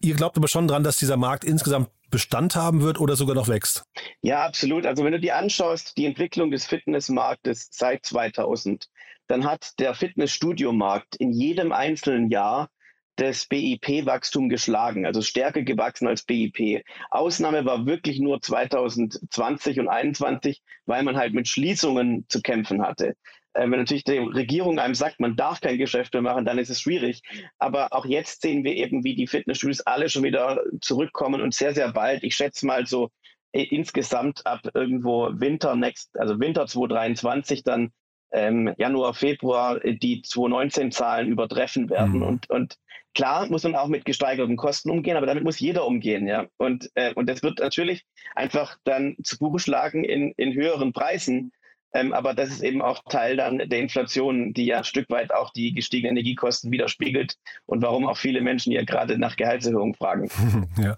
Ihr 0.02 0.16
glaubt 0.16 0.38
aber 0.38 0.48
schon 0.48 0.68
dran, 0.68 0.84
dass 0.84 0.98
dieser 0.98 1.18
Markt 1.18 1.44
insgesamt 1.44 1.90
Bestand 2.10 2.56
haben 2.56 2.82
wird 2.82 3.00
oder 3.00 3.16
sogar 3.16 3.36
noch 3.36 3.48
wächst? 3.48 3.84
Ja, 4.22 4.46
absolut. 4.46 4.86
Also 4.86 5.04
wenn 5.04 5.12
du 5.12 5.20
dir 5.20 5.36
anschaust, 5.36 5.98
die 5.98 6.06
Entwicklung 6.06 6.52
des 6.52 6.66
Fitnessmarktes 6.66 7.70
seit 7.72 8.06
2000, 8.06 8.88
dann 9.28 9.44
hat 9.44 9.78
der 9.80 9.94
Fitnessstudiomarkt 9.94 11.18
in 11.18 11.32
jedem 11.32 11.72
einzelnen 11.72 12.30
Jahr 12.30 12.70
das 13.18 13.48
BIP-Wachstum 13.48 14.48
geschlagen, 14.48 15.06
also 15.06 15.22
stärker 15.22 15.64
gewachsen 15.64 16.08
als 16.08 16.24
BIP. 16.24 16.84
Ausnahme 17.10 17.66
war 17.66 17.86
wirklich 17.86 18.20
nur 18.20 18.42
2020 18.42 19.80
und 19.80 19.88
2021, 19.88 20.62
weil 20.86 21.04
man 21.04 21.18
halt 21.18 21.34
mit 21.34 21.48
Schließungen 21.48 22.26
zu 22.30 22.42
kämpfen 22.42 22.84
hatte. 22.84 23.16
Äh, 23.58 23.70
wenn 23.70 23.80
natürlich 23.80 24.04
die 24.04 24.18
Regierung 24.18 24.80
einem 24.80 24.96
sagt, 24.96 25.20
man 25.20 25.36
darf 25.36 25.62
kein 25.62 25.78
Geschäft 25.78 26.14
mehr 26.14 26.22
machen, 26.22 26.46
dann 26.46 26.60
ist 26.60 26.70
es 26.70 26.80
schwierig. 26.80 27.22
Aber 27.58 27.92
auch 27.92 28.06
jetzt 28.06 28.42
sehen 28.42 28.64
wir 28.64 28.76
eben, 28.76 29.04
wie 29.04 29.16
die 29.16 29.28
Fitnessstudios 29.28 29.82
alle 29.82 30.10
schon 30.10 30.24
wieder 30.24 30.62
zurückkommen 30.82 31.42
und 31.42 31.54
sehr, 31.54 31.74
sehr 31.74 31.92
bald, 31.92 32.24
ich 32.24 32.36
schätze 32.36 32.66
mal 32.66 32.86
so 32.86 33.10
äh, 33.52 33.64
insgesamt 33.64 34.46
ab 34.46 34.62
irgendwo 34.74 35.30
Winter 35.34 35.76
next, 35.76 36.18
also 36.20 36.40
Winter 36.40 36.68
2023 36.68 37.64
dann 37.64 37.92
ähm, 38.32 38.74
Januar, 38.78 39.14
Februar 39.14 39.84
äh, 39.84 39.96
die 39.96 40.22
2019 40.22 40.92
Zahlen 40.92 41.28
übertreffen 41.30 41.90
werden. 41.90 42.20
Mhm. 42.20 42.24
Und, 42.24 42.50
und 42.50 42.76
klar 43.16 43.48
muss 43.48 43.64
man 43.64 43.76
auch 43.76 43.88
mit 43.88 44.06
gesteigerten 44.06 44.58
Kosten 44.58 44.92
umgehen, 44.92 45.18
aber 45.18 45.26
damit 45.26 45.44
muss 45.44 45.60
jeder 45.60 45.88
umgehen, 45.88 46.28
ja. 46.28 46.46
Und, 46.58 46.92
äh, 46.96 47.14
und 47.14 47.28
das 47.28 47.42
wird 47.42 47.60
natürlich 47.60 48.06
einfach 48.36 48.78
dann 48.84 49.16
zu 49.24 49.40
Buche 49.40 49.60
schlagen 49.60 50.04
in, 50.04 50.34
in 50.38 50.54
höheren 50.54 50.94
Preisen. 50.94 51.52
Ähm, 51.94 52.14
aber 52.14 52.34
das 52.34 52.50
ist 52.50 52.64
eben 52.64 52.82
auch 52.82 53.02
Teil 53.10 53.38
dann 53.38 53.58
der 53.58 53.80
Inflation, 53.80 54.54
die 54.54 54.66
ja 54.66 54.80
ein 54.80 54.84
Stück 54.84 55.10
weit 55.10 55.34
auch 55.34 55.52
die 55.52 55.74
gestiegenen 55.74 56.18
Energiekosten 56.18 56.72
widerspiegelt 56.72 57.36
und 57.66 57.82
warum 57.82 58.08
auch 58.08 58.18
viele 58.18 58.42
Menschen 58.42 58.72
ja 58.74 58.84
gerade 58.84 59.18
nach 59.18 59.36
Gehaltserhöhungen 59.36 59.96
fragen. 59.96 60.30
Ja. 60.78 60.96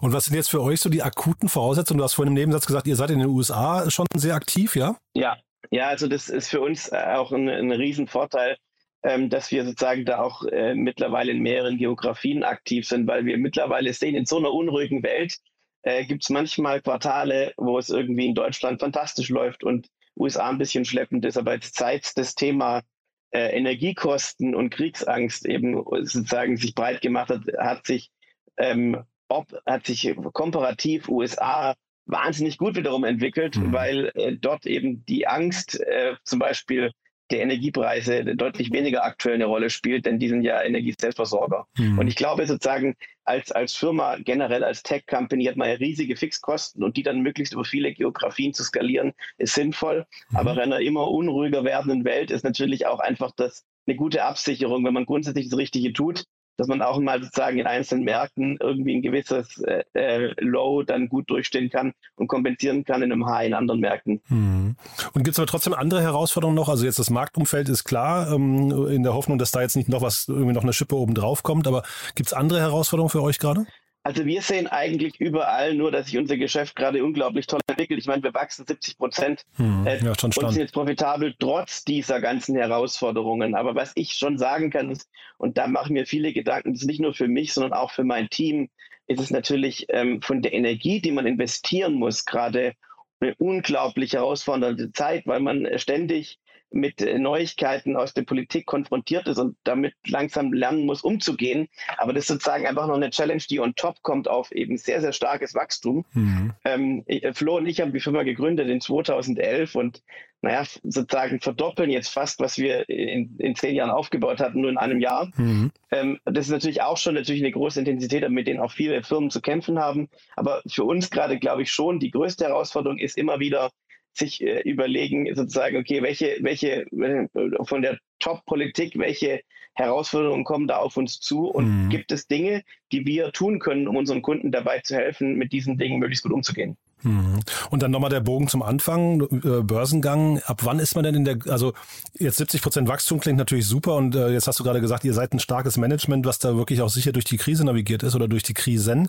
Und 0.00 0.12
was 0.12 0.26
sind 0.26 0.34
jetzt 0.34 0.50
für 0.50 0.62
euch 0.62 0.80
so 0.80 0.90
die 0.90 1.02
akuten 1.02 1.48
Voraussetzungen? 1.48 1.98
Du 1.98 2.04
hast 2.04 2.14
vorhin 2.14 2.32
im 2.32 2.38
Nebensatz 2.38 2.66
gesagt, 2.66 2.86
ihr 2.86 2.96
seid 2.96 3.10
in 3.10 3.20
den 3.20 3.28
USA 3.28 3.90
schon 3.90 4.06
sehr 4.14 4.34
aktiv, 4.34 4.76
ja? 4.76 4.96
Ja, 5.14 5.36
ja, 5.70 5.88
also 5.88 6.06
das 6.06 6.28
ist 6.28 6.48
für 6.48 6.60
uns 6.60 6.88
äh, 6.92 6.96
auch 6.96 7.32
ein, 7.32 7.48
ein 7.48 7.72
Riesenvorteil, 7.72 8.56
ähm, 9.04 9.30
dass 9.30 9.50
wir 9.50 9.64
sozusagen 9.64 10.04
da 10.04 10.20
auch 10.20 10.44
äh, 10.44 10.74
mittlerweile 10.74 11.32
in 11.32 11.40
mehreren 11.40 11.78
Geografien 11.78 12.44
aktiv 12.44 12.86
sind, 12.86 13.06
weil 13.06 13.24
wir 13.24 13.38
mittlerweile 13.38 13.92
sehen, 13.94 14.14
in 14.14 14.26
so 14.26 14.38
einer 14.38 14.52
unruhigen 14.52 15.02
Welt 15.02 15.38
äh, 15.82 16.04
gibt 16.04 16.24
es 16.24 16.30
manchmal 16.30 16.82
Quartale, 16.82 17.54
wo 17.56 17.78
es 17.78 17.88
irgendwie 17.88 18.26
in 18.26 18.34
Deutschland 18.34 18.80
fantastisch 18.80 19.30
läuft 19.30 19.64
und 19.64 19.88
USA 20.16 20.48
ein 20.48 20.58
bisschen 20.58 20.84
schleppend 20.84 21.24
ist. 21.24 21.36
Aber 21.36 21.54
jetzt 21.54 21.76
seit 21.76 22.16
das 22.16 22.34
Thema 22.34 22.82
äh, 23.30 23.56
Energiekosten 23.56 24.54
und 24.54 24.70
Kriegsangst 24.70 25.46
eben 25.46 25.82
sozusagen 25.84 26.56
sich 26.56 26.74
breit 26.74 27.00
gemacht 27.00 27.30
hat, 27.30 27.42
hat 27.58 27.86
sich, 27.86 28.10
ähm, 28.58 29.02
ob, 29.28 29.46
hat 29.66 29.86
sich 29.86 30.14
komparativ 30.32 31.08
USA 31.08 31.74
wahnsinnig 32.06 32.58
gut 32.58 32.76
wiederum 32.76 33.04
entwickelt, 33.04 33.56
mhm. 33.56 33.72
weil 33.72 34.12
äh, 34.14 34.36
dort 34.36 34.66
eben 34.66 35.04
die 35.06 35.26
Angst 35.26 35.80
äh, 35.80 36.14
zum 36.24 36.38
Beispiel 36.38 36.92
der 37.30 37.40
Energiepreise 37.40 38.24
deutlich 38.36 38.72
weniger 38.72 39.04
aktuell 39.04 39.36
eine 39.36 39.46
Rolle 39.46 39.70
spielt, 39.70 40.04
denn 40.04 40.18
die 40.18 40.28
sind 40.28 40.42
ja 40.42 40.62
Energieselbstversorger. 40.62 41.66
Mhm. 41.78 41.98
Und 41.98 42.08
ich 42.08 42.16
glaube 42.16 42.46
sozusagen, 42.46 42.94
als, 43.24 43.52
als 43.52 43.74
Firma, 43.74 44.16
generell 44.16 44.64
als 44.64 44.82
Tech-Company 44.82 45.44
hat 45.44 45.56
man 45.56 45.68
ja 45.68 45.74
riesige 45.74 46.16
Fixkosten 46.16 46.82
und 46.82 46.96
die 46.96 47.02
dann 47.02 47.20
möglichst 47.20 47.52
über 47.54 47.64
viele 47.64 47.92
Geografien 47.92 48.52
zu 48.52 48.64
skalieren, 48.64 49.12
ist 49.38 49.54
sinnvoll. 49.54 50.06
Mhm. 50.30 50.36
Aber 50.36 50.52
in 50.52 50.58
einer 50.58 50.80
immer 50.80 51.08
unruhiger 51.08 51.64
werdenden 51.64 52.04
Welt 52.04 52.30
ist 52.30 52.44
natürlich 52.44 52.86
auch 52.86 53.00
einfach 53.00 53.32
das 53.36 53.64
eine 53.86 53.96
gute 53.96 54.24
Absicherung, 54.24 54.84
wenn 54.84 54.94
man 54.94 55.06
grundsätzlich 55.06 55.48
das 55.48 55.58
Richtige 55.58 55.92
tut, 55.92 56.24
dass 56.62 56.68
man 56.68 56.80
auch 56.80 57.00
mal 57.00 57.20
sozusagen 57.20 57.58
in 57.58 57.66
einzelnen 57.66 58.04
Märkten 58.04 58.56
irgendwie 58.60 58.94
ein 58.94 59.02
gewisses 59.02 59.60
äh, 59.62 59.82
äh, 59.94 60.32
Low 60.38 60.84
dann 60.84 61.08
gut 61.08 61.28
durchstehen 61.28 61.70
kann 61.70 61.92
und 62.14 62.28
kompensieren 62.28 62.84
kann 62.84 63.02
in 63.02 63.10
einem 63.10 63.26
High 63.26 63.48
in 63.48 63.54
anderen 63.54 63.80
Märkten. 63.80 64.20
Hm. 64.28 64.76
Und 65.12 65.24
gibt 65.24 65.34
es 65.34 65.40
aber 65.40 65.48
trotzdem 65.48 65.74
andere 65.74 66.02
Herausforderungen 66.02 66.54
noch? 66.54 66.68
Also 66.68 66.84
jetzt 66.84 67.00
das 67.00 67.10
Marktumfeld 67.10 67.68
ist 67.68 67.82
klar, 67.82 68.30
ähm, 68.32 68.86
in 68.86 69.02
der 69.02 69.14
Hoffnung, 69.14 69.38
dass 69.38 69.50
da 69.50 69.60
jetzt 69.60 69.74
nicht 69.74 69.88
noch 69.88 70.02
was, 70.02 70.26
irgendwie 70.28 70.52
noch 70.52 70.62
eine 70.62 70.72
Schippe 70.72 70.94
oben 70.94 71.14
drauf 71.14 71.42
kommt, 71.42 71.66
aber 71.66 71.82
gibt 72.14 72.28
es 72.28 72.32
andere 72.32 72.60
Herausforderungen 72.60 73.10
für 73.10 73.22
euch 73.22 73.40
gerade? 73.40 73.66
Also 74.04 74.26
wir 74.26 74.42
sehen 74.42 74.66
eigentlich 74.66 75.20
überall 75.20 75.74
nur, 75.74 75.92
dass 75.92 76.06
sich 76.06 76.18
unser 76.18 76.36
Geschäft 76.36 76.74
gerade 76.74 77.04
unglaublich 77.04 77.46
toll 77.46 77.60
entwickelt. 77.68 78.00
Ich 78.00 78.06
meine, 78.06 78.22
wir 78.22 78.34
wachsen 78.34 78.66
70 78.66 78.98
Prozent 78.98 79.44
hm, 79.56 79.86
äh, 79.86 80.02
ja, 80.02 80.12
und 80.20 80.34
sind 80.34 80.56
jetzt 80.56 80.72
profitabel 80.72 81.34
trotz 81.38 81.84
dieser 81.84 82.20
ganzen 82.20 82.56
Herausforderungen. 82.56 83.54
Aber 83.54 83.76
was 83.76 83.92
ich 83.94 84.14
schon 84.14 84.38
sagen 84.38 84.70
kann, 84.70 84.90
ist, 84.90 85.08
und 85.38 85.56
da 85.56 85.68
machen 85.68 85.92
mir 85.92 86.04
viele 86.04 86.32
Gedanken, 86.32 86.72
das 86.72 86.82
ist 86.82 86.88
nicht 86.88 87.00
nur 87.00 87.14
für 87.14 87.28
mich, 87.28 87.52
sondern 87.52 87.72
auch 87.72 87.92
für 87.92 88.04
mein 88.04 88.28
Team, 88.28 88.70
ist 89.06 89.20
es 89.20 89.30
natürlich 89.30 89.86
ähm, 89.90 90.20
von 90.20 90.42
der 90.42 90.52
Energie, 90.52 91.00
die 91.00 91.12
man 91.12 91.26
investieren 91.26 91.94
muss, 91.94 92.24
gerade 92.24 92.74
eine 93.20 93.34
unglaublich 93.36 94.14
herausfordernde 94.14 94.92
Zeit, 94.92 95.26
weil 95.26 95.40
man 95.40 95.68
ständig 95.78 96.40
mit 96.72 97.00
Neuigkeiten 97.00 97.96
aus 97.96 98.14
der 98.14 98.22
Politik 98.22 98.66
konfrontiert 98.66 99.26
ist 99.28 99.38
und 99.38 99.56
damit 99.64 99.94
langsam 100.06 100.52
lernen 100.52 100.86
muss, 100.86 101.02
umzugehen. 101.02 101.68
Aber 101.98 102.12
das 102.12 102.24
ist 102.24 102.28
sozusagen 102.28 102.66
einfach 102.66 102.86
noch 102.86 102.96
eine 102.96 103.10
Challenge, 103.10 103.42
die 103.48 103.60
on 103.60 103.74
top 103.74 104.02
kommt 104.02 104.28
auf 104.28 104.52
eben 104.52 104.76
sehr, 104.76 105.00
sehr 105.00 105.12
starkes 105.12 105.54
Wachstum. 105.54 106.04
Mhm. 106.12 106.52
Ähm, 106.64 107.04
Flo 107.34 107.56
und 107.56 107.66
ich 107.66 107.80
haben 107.80 107.92
die 107.92 108.00
Firma 108.00 108.22
gegründet 108.22 108.68
in 108.68 108.80
2011 108.80 109.74
und 109.74 110.02
naja, 110.42 110.64
sozusagen 110.82 111.40
verdoppeln 111.40 111.88
jetzt 111.88 112.08
fast, 112.08 112.40
was 112.40 112.58
wir 112.58 112.88
in, 112.88 113.36
in 113.38 113.54
zehn 113.54 113.76
Jahren 113.76 113.90
aufgebaut 113.90 114.40
hatten, 114.40 114.60
nur 114.60 114.70
in 114.70 114.76
einem 114.76 114.98
Jahr. 114.98 115.30
Mhm. 115.36 115.70
Ähm, 115.92 116.18
das 116.24 116.46
ist 116.46 116.52
natürlich 116.52 116.82
auch 116.82 116.96
schon 116.96 117.14
natürlich 117.14 117.42
eine 117.42 117.52
große 117.52 117.78
Intensität, 117.78 118.28
mit 118.28 118.48
denen 118.48 118.58
auch 118.58 118.72
viele 118.72 119.04
Firmen 119.04 119.30
zu 119.30 119.40
kämpfen 119.40 119.78
haben. 119.78 120.08
Aber 120.34 120.62
für 120.66 120.82
uns 120.82 121.10
gerade, 121.10 121.38
glaube 121.38 121.62
ich, 121.62 121.70
schon 121.70 122.00
die 122.00 122.10
größte 122.10 122.44
Herausforderung 122.44 122.98
ist 122.98 123.16
immer 123.16 123.38
wieder, 123.38 123.70
sich 124.12 124.42
äh, 124.42 124.60
überlegen, 124.60 125.34
sozusagen, 125.34 125.76
okay, 125.76 126.02
welche, 126.02 126.36
welche 126.40 126.86
äh, 126.90 127.64
von 127.64 127.82
der 127.82 127.98
Top-Politik, 128.22 128.98
welche 128.98 129.42
Herausforderungen 129.74 130.44
kommen 130.44 130.68
da 130.68 130.76
auf 130.76 130.96
uns 130.96 131.20
zu 131.20 131.46
und 131.46 131.84
mhm. 131.84 131.88
gibt 131.88 132.12
es 132.12 132.26
Dinge, 132.26 132.62
die 132.92 133.06
wir 133.06 133.32
tun 133.32 133.58
können, 133.58 133.88
um 133.88 133.96
unseren 133.96 134.22
Kunden 134.22 134.52
dabei 134.52 134.80
zu 134.80 134.94
helfen, 134.94 135.36
mit 135.36 135.52
diesen 135.52 135.78
Dingen 135.78 135.98
möglichst 135.98 136.24
gut 136.24 136.32
umzugehen. 136.32 136.76
Mhm. 137.02 137.40
Und 137.70 137.82
dann 137.82 137.90
nochmal 137.90 138.10
der 138.10 138.20
Bogen 138.20 138.48
zum 138.48 138.62
Anfang, 138.62 139.22
äh, 139.22 139.62
Börsengang. 139.62 140.40
Ab 140.44 140.60
wann 140.62 140.78
ist 140.78 140.94
man 140.94 141.04
denn 141.04 141.14
in 141.14 141.24
der, 141.24 141.38
also 141.48 141.72
jetzt 142.18 142.36
70 142.36 142.62
Prozent 142.62 142.88
Wachstum 142.88 143.20
klingt 143.20 143.38
natürlich 143.38 143.66
super 143.66 143.96
und 143.96 144.14
äh, 144.14 144.30
jetzt 144.30 144.46
hast 144.46 144.60
du 144.60 144.64
gerade 144.64 144.80
gesagt, 144.80 145.04
ihr 145.04 145.14
seid 145.14 145.32
ein 145.32 145.40
starkes 145.40 145.76
Management, 145.76 146.26
was 146.26 146.38
da 146.38 146.56
wirklich 146.56 146.80
auch 146.80 146.90
sicher 146.90 147.12
durch 147.12 147.24
die 147.24 147.36
Krise 147.36 147.64
navigiert 147.64 148.02
ist 148.02 148.14
oder 148.14 148.28
durch 148.28 148.42
die 148.42 148.54
Krisen. 148.54 149.08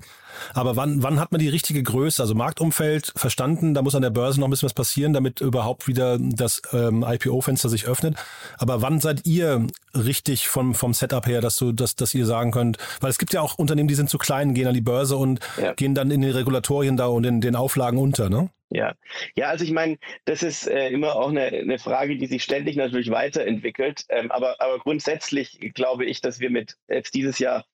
Aber 0.54 0.76
wann, 0.76 1.04
wann 1.04 1.20
hat 1.20 1.32
man 1.32 1.40
die 1.40 1.50
richtige 1.50 1.84
Größe? 1.84 2.22
Also 2.22 2.34
Marktumfeld 2.34 3.14
verstanden, 3.16 3.74
da 3.74 3.82
muss 3.82 3.96
an 3.96 4.02
der 4.02 4.10
Börse 4.10 4.40
noch 4.40 4.48
ein 4.48 4.52
bisschen 4.52 4.66
was 4.66 4.74
passieren, 4.74 5.14
damit 5.14 5.42
überhaupt 5.42 5.88
wieder 5.88 6.18
das 6.20 6.62
ähm, 6.72 7.06
IPO-Fenster 7.08 7.70
sich 7.70 7.86
öffnet. 7.86 8.16
Aber 8.58 8.82
wann 8.82 9.00
seid 9.04 9.26
ihr 9.26 9.68
richtig 9.96 10.48
vom, 10.48 10.74
vom 10.74 10.94
Setup 10.94 11.28
her, 11.28 11.42
dass 11.42 11.56
du, 11.56 11.72
dass, 11.72 11.96
dass 11.96 12.14
ihr 12.16 12.26
sagen 12.26 12.52
könnt, 12.52 12.78
weil 13.00 13.12
es 13.12 13.20
gibt 13.20 13.34
ja 13.34 13.42
auch 13.42 13.60
Unternehmen, 13.60 13.88
die 13.88 13.96
sind 13.96 14.10
zu 14.10 14.18
klein, 14.18 14.54
gehen 14.54 14.68
an 14.68 14.74
die 14.74 14.82
Börse 14.82 15.18
und 15.18 15.40
ja. 15.62 15.74
gehen 15.74 15.94
dann 15.94 16.10
in 16.10 16.22
die 16.22 16.30
Regulatorien 16.30 16.98
da 16.98 17.06
und 17.06 17.26
in 17.26 17.42
den 17.42 17.56
Auflagen 17.56 18.00
unter, 18.00 18.30
ne? 18.30 18.50
Ja, 18.70 18.96
ja, 19.36 19.50
also 19.50 19.64
ich 19.64 19.72
meine, 19.72 20.00
das 20.26 20.42
ist 20.42 20.68
äh, 20.68 20.90
immer 20.90 21.16
auch 21.16 21.30
eine, 21.30 21.44
eine 21.44 21.78
Frage, 21.78 22.18
die 22.18 22.26
sich 22.26 22.44
ständig 22.44 22.76
natürlich 22.76 23.12
weiterentwickelt. 23.12 24.04
Ähm, 24.10 24.32
aber, 24.32 24.60
aber 24.60 24.80
grundsätzlich 24.80 25.60
glaube 25.76 26.06
ich, 26.06 26.22
dass 26.22 26.40
wir 26.40 26.50
mit 26.50 26.76
jetzt 26.88 27.14
dieses 27.14 27.38
Jahr 27.38 27.66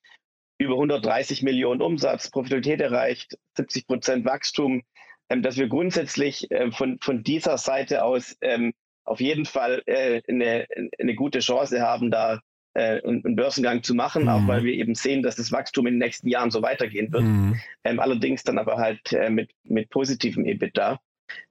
über 0.58 0.74
130 0.74 1.42
Millionen 1.42 1.80
Umsatz, 1.80 2.30
Profitabilität 2.30 2.82
erreicht, 2.82 3.38
70 3.56 3.86
Prozent 3.86 4.24
Wachstum, 4.26 4.82
ähm, 5.30 5.42
dass 5.42 5.56
wir 5.56 5.68
grundsätzlich 5.68 6.50
äh, 6.50 6.70
von, 6.70 6.98
von 7.00 7.22
dieser 7.22 7.56
Seite 7.56 8.04
aus 8.04 8.36
ähm, 8.42 8.74
auf 9.10 9.20
jeden 9.20 9.44
Fall 9.44 9.82
äh, 9.86 10.22
eine, 10.28 10.66
eine 10.98 11.14
gute 11.14 11.40
Chance 11.40 11.82
haben, 11.82 12.10
da 12.10 12.40
äh, 12.74 13.02
einen 13.02 13.34
Börsengang 13.34 13.82
zu 13.82 13.94
machen, 13.94 14.22
mhm. 14.22 14.28
auch 14.28 14.46
weil 14.46 14.62
wir 14.62 14.72
eben 14.72 14.94
sehen, 14.94 15.22
dass 15.22 15.34
das 15.34 15.50
Wachstum 15.50 15.88
in 15.88 15.94
den 15.94 15.98
nächsten 15.98 16.28
Jahren 16.28 16.52
so 16.52 16.62
weitergehen 16.62 17.12
wird. 17.12 17.24
Mhm. 17.24 17.60
Ähm, 17.82 17.98
allerdings 17.98 18.44
dann 18.44 18.58
aber 18.58 18.76
halt 18.76 19.12
äh, 19.12 19.28
mit, 19.28 19.50
mit 19.64 19.90
positivem 19.90 20.46
EBITDA. 20.46 21.00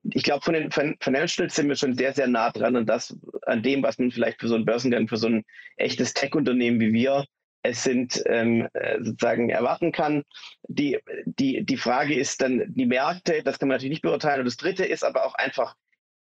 Ich 0.04 0.24
glaube, 0.24 0.44
von 0.44 0.54
den 0.54 0.72
Financials 0.72 1.56
sind 1.56 1.68
wir 1.68 1.76
schon 1.76 1.96
sehr, 1.96 2.14
sehr 2.14 2.28
nah 2.28 2.52
dran 2.52 2.76
an 2.76 2.86
das, 2.86 3.18
an 3.46 3.62
dem, 3.62 3.84
was 3.84 3.98
man 3.98 4.12
vielleicht 4.12 4.40
für 4.40 4.48
so 4.48 4.56
einen 4.56 4.66
Börsengang, 4.66 5.08
für 5.08 5.18
so 5.18 5.28
ein 5.28 5.44
echtes 5.78 6.14
Tech-Unternehmen 6.14 6.80
wie 6.80 6.94
wir 6.94 7.26
es 7.62 7.84
sind 7.84 8.24
ähm, 8.26 8.70
äh, 8.74 9.04
sozusagen 9.04 9.50
erwarten 9.50 9.92
kann. 9.92 10.24
Die, 10.68 10.98
die, 11.26 11.66
die 11.66 11.78
Frage 11.78 12.16
ist 12.16 12.42
dann 12.42 12.64
die 12.70 12.86
Märkte, 12.86 13.44
das 13.44 13.60
kann 13.60 13.68
man 13.68 13.76
natürlich 13.76 13.96
nicht 13.96 14.02
beurteilen. 14.02 14.40
Und 14.40 14.46
das 14.46 14.58
dritte 14.58 14.86
ist 14.86 15.04
aber 15.04 15.26
auch 15.26 15.36
einfach 15.36 15.76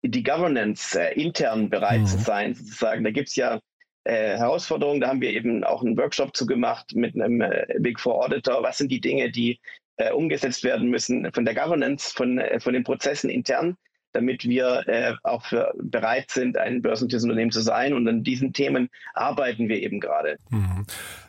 die 0.10 0.24
Governance 0.24 1.00
äh, 1.00 1.13
intern 1.20 1.70
bereit 1.70 2.02
mhm. 2.02 2.06
zu 2.06 2.18
sein, 2.20 2.54
sozusagen. 2.54 3.04
Da 3.04 3.12
gibt 3.12 3.30
es 3.30 3.36
ja 3.36 3.60
äh, 4.06 4.38
Herausforderungen, 4.38 5.02
da 5.02 5.08
haben 5.08 5.22
wir 5.22 5.32
eben 5.32 5.63
auch 5.63 5.84
einen 5.84 5.98
Workshop 5.98 6.36
zu 6.36 6.46
gemacht 6.46 6.94
mit 6.96 7.15
einem 7.15 7.41
äh, 7.41 7.65
Big 7.80 8.00
Four 8.00 8.24
Auditor. 8.24 8.63
Was 8.63 8.78
sind 8.78 8.91
die 8.91 9.02
Dinge, 9.02 9.32
die 9.32 9.60
äh, 9.98 10.12
umgesetzt 10.12 10.63
werden 10.63 10.89
müssen 10.89 11.32
von 11.34 11.46
der 11.46 11.56
Governance, 11.56 12.13
von, 12.13 12.38
äh, 12.38 12.60
von 12.60 12.74
den 12.74 12.84
Prozessen 12.84 13.30
intern? 13.30 13.78
Damit 14.15 14.43
wir 14.43 14.88
äh, 14.88 15.13
auch 15.23 15.45
für, 15.45 15.73
bereit 15.82 16.32
sind, 16.32 16.58
ein 16.58 16.82
börsennotiertes 16.82 17.23
Unternehmen 17.23 17.51
zu 17.51 17.62
sein. 17.62 17.93
Und 17.93 18.08
an 18.08 18.23
diesen 18.23 18.54
Themen 18.54 18.89
arbeiten 19.13 19.69
wir 19.69 19.82
eben 19.82 19.99
gerade. 19.99 20.38
Mhm. 20.49 20.86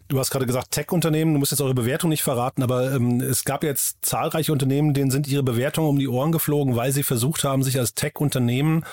Du 0.08 0.20
hast 0.20 0.30
gerade 0.30 0.46
gesagt, 0.46 0.70
Tech-Unternehmen, 0.70 1.34
du 1.34 1.40
musst 1.40 1.50
jetzt 1.50 1.60
eure 1.60 1.74
Bewertung 1.74 2.10
nicht 2.10 2.22
verraten, 2.22 2.62
aber 2.62 2.92
ähm, 2.92 3.20
es 3.20 3.44
gab 3.44 3.64
jetzt 3.64 4.04
zahlreiche 4.04 4.52
Unternehmen, 4.52 4.94
denen 4.94 5.10
sind 5.10 5.26
ihre 5.26 5.42
Bewertungen 5.42 5.88
um 5.88 5.98
die 5.98 6.06
Ohren 6.06 6.30
geflogen, 6.30 6.76
weil 6.76 6.92
sie 6.92 7.02
versucht 7.02 7.42
haben, 7.42 7.64
sich 7.64 7.78
als 7.78 7.94
Tech-Unternehmen 7.94 8.84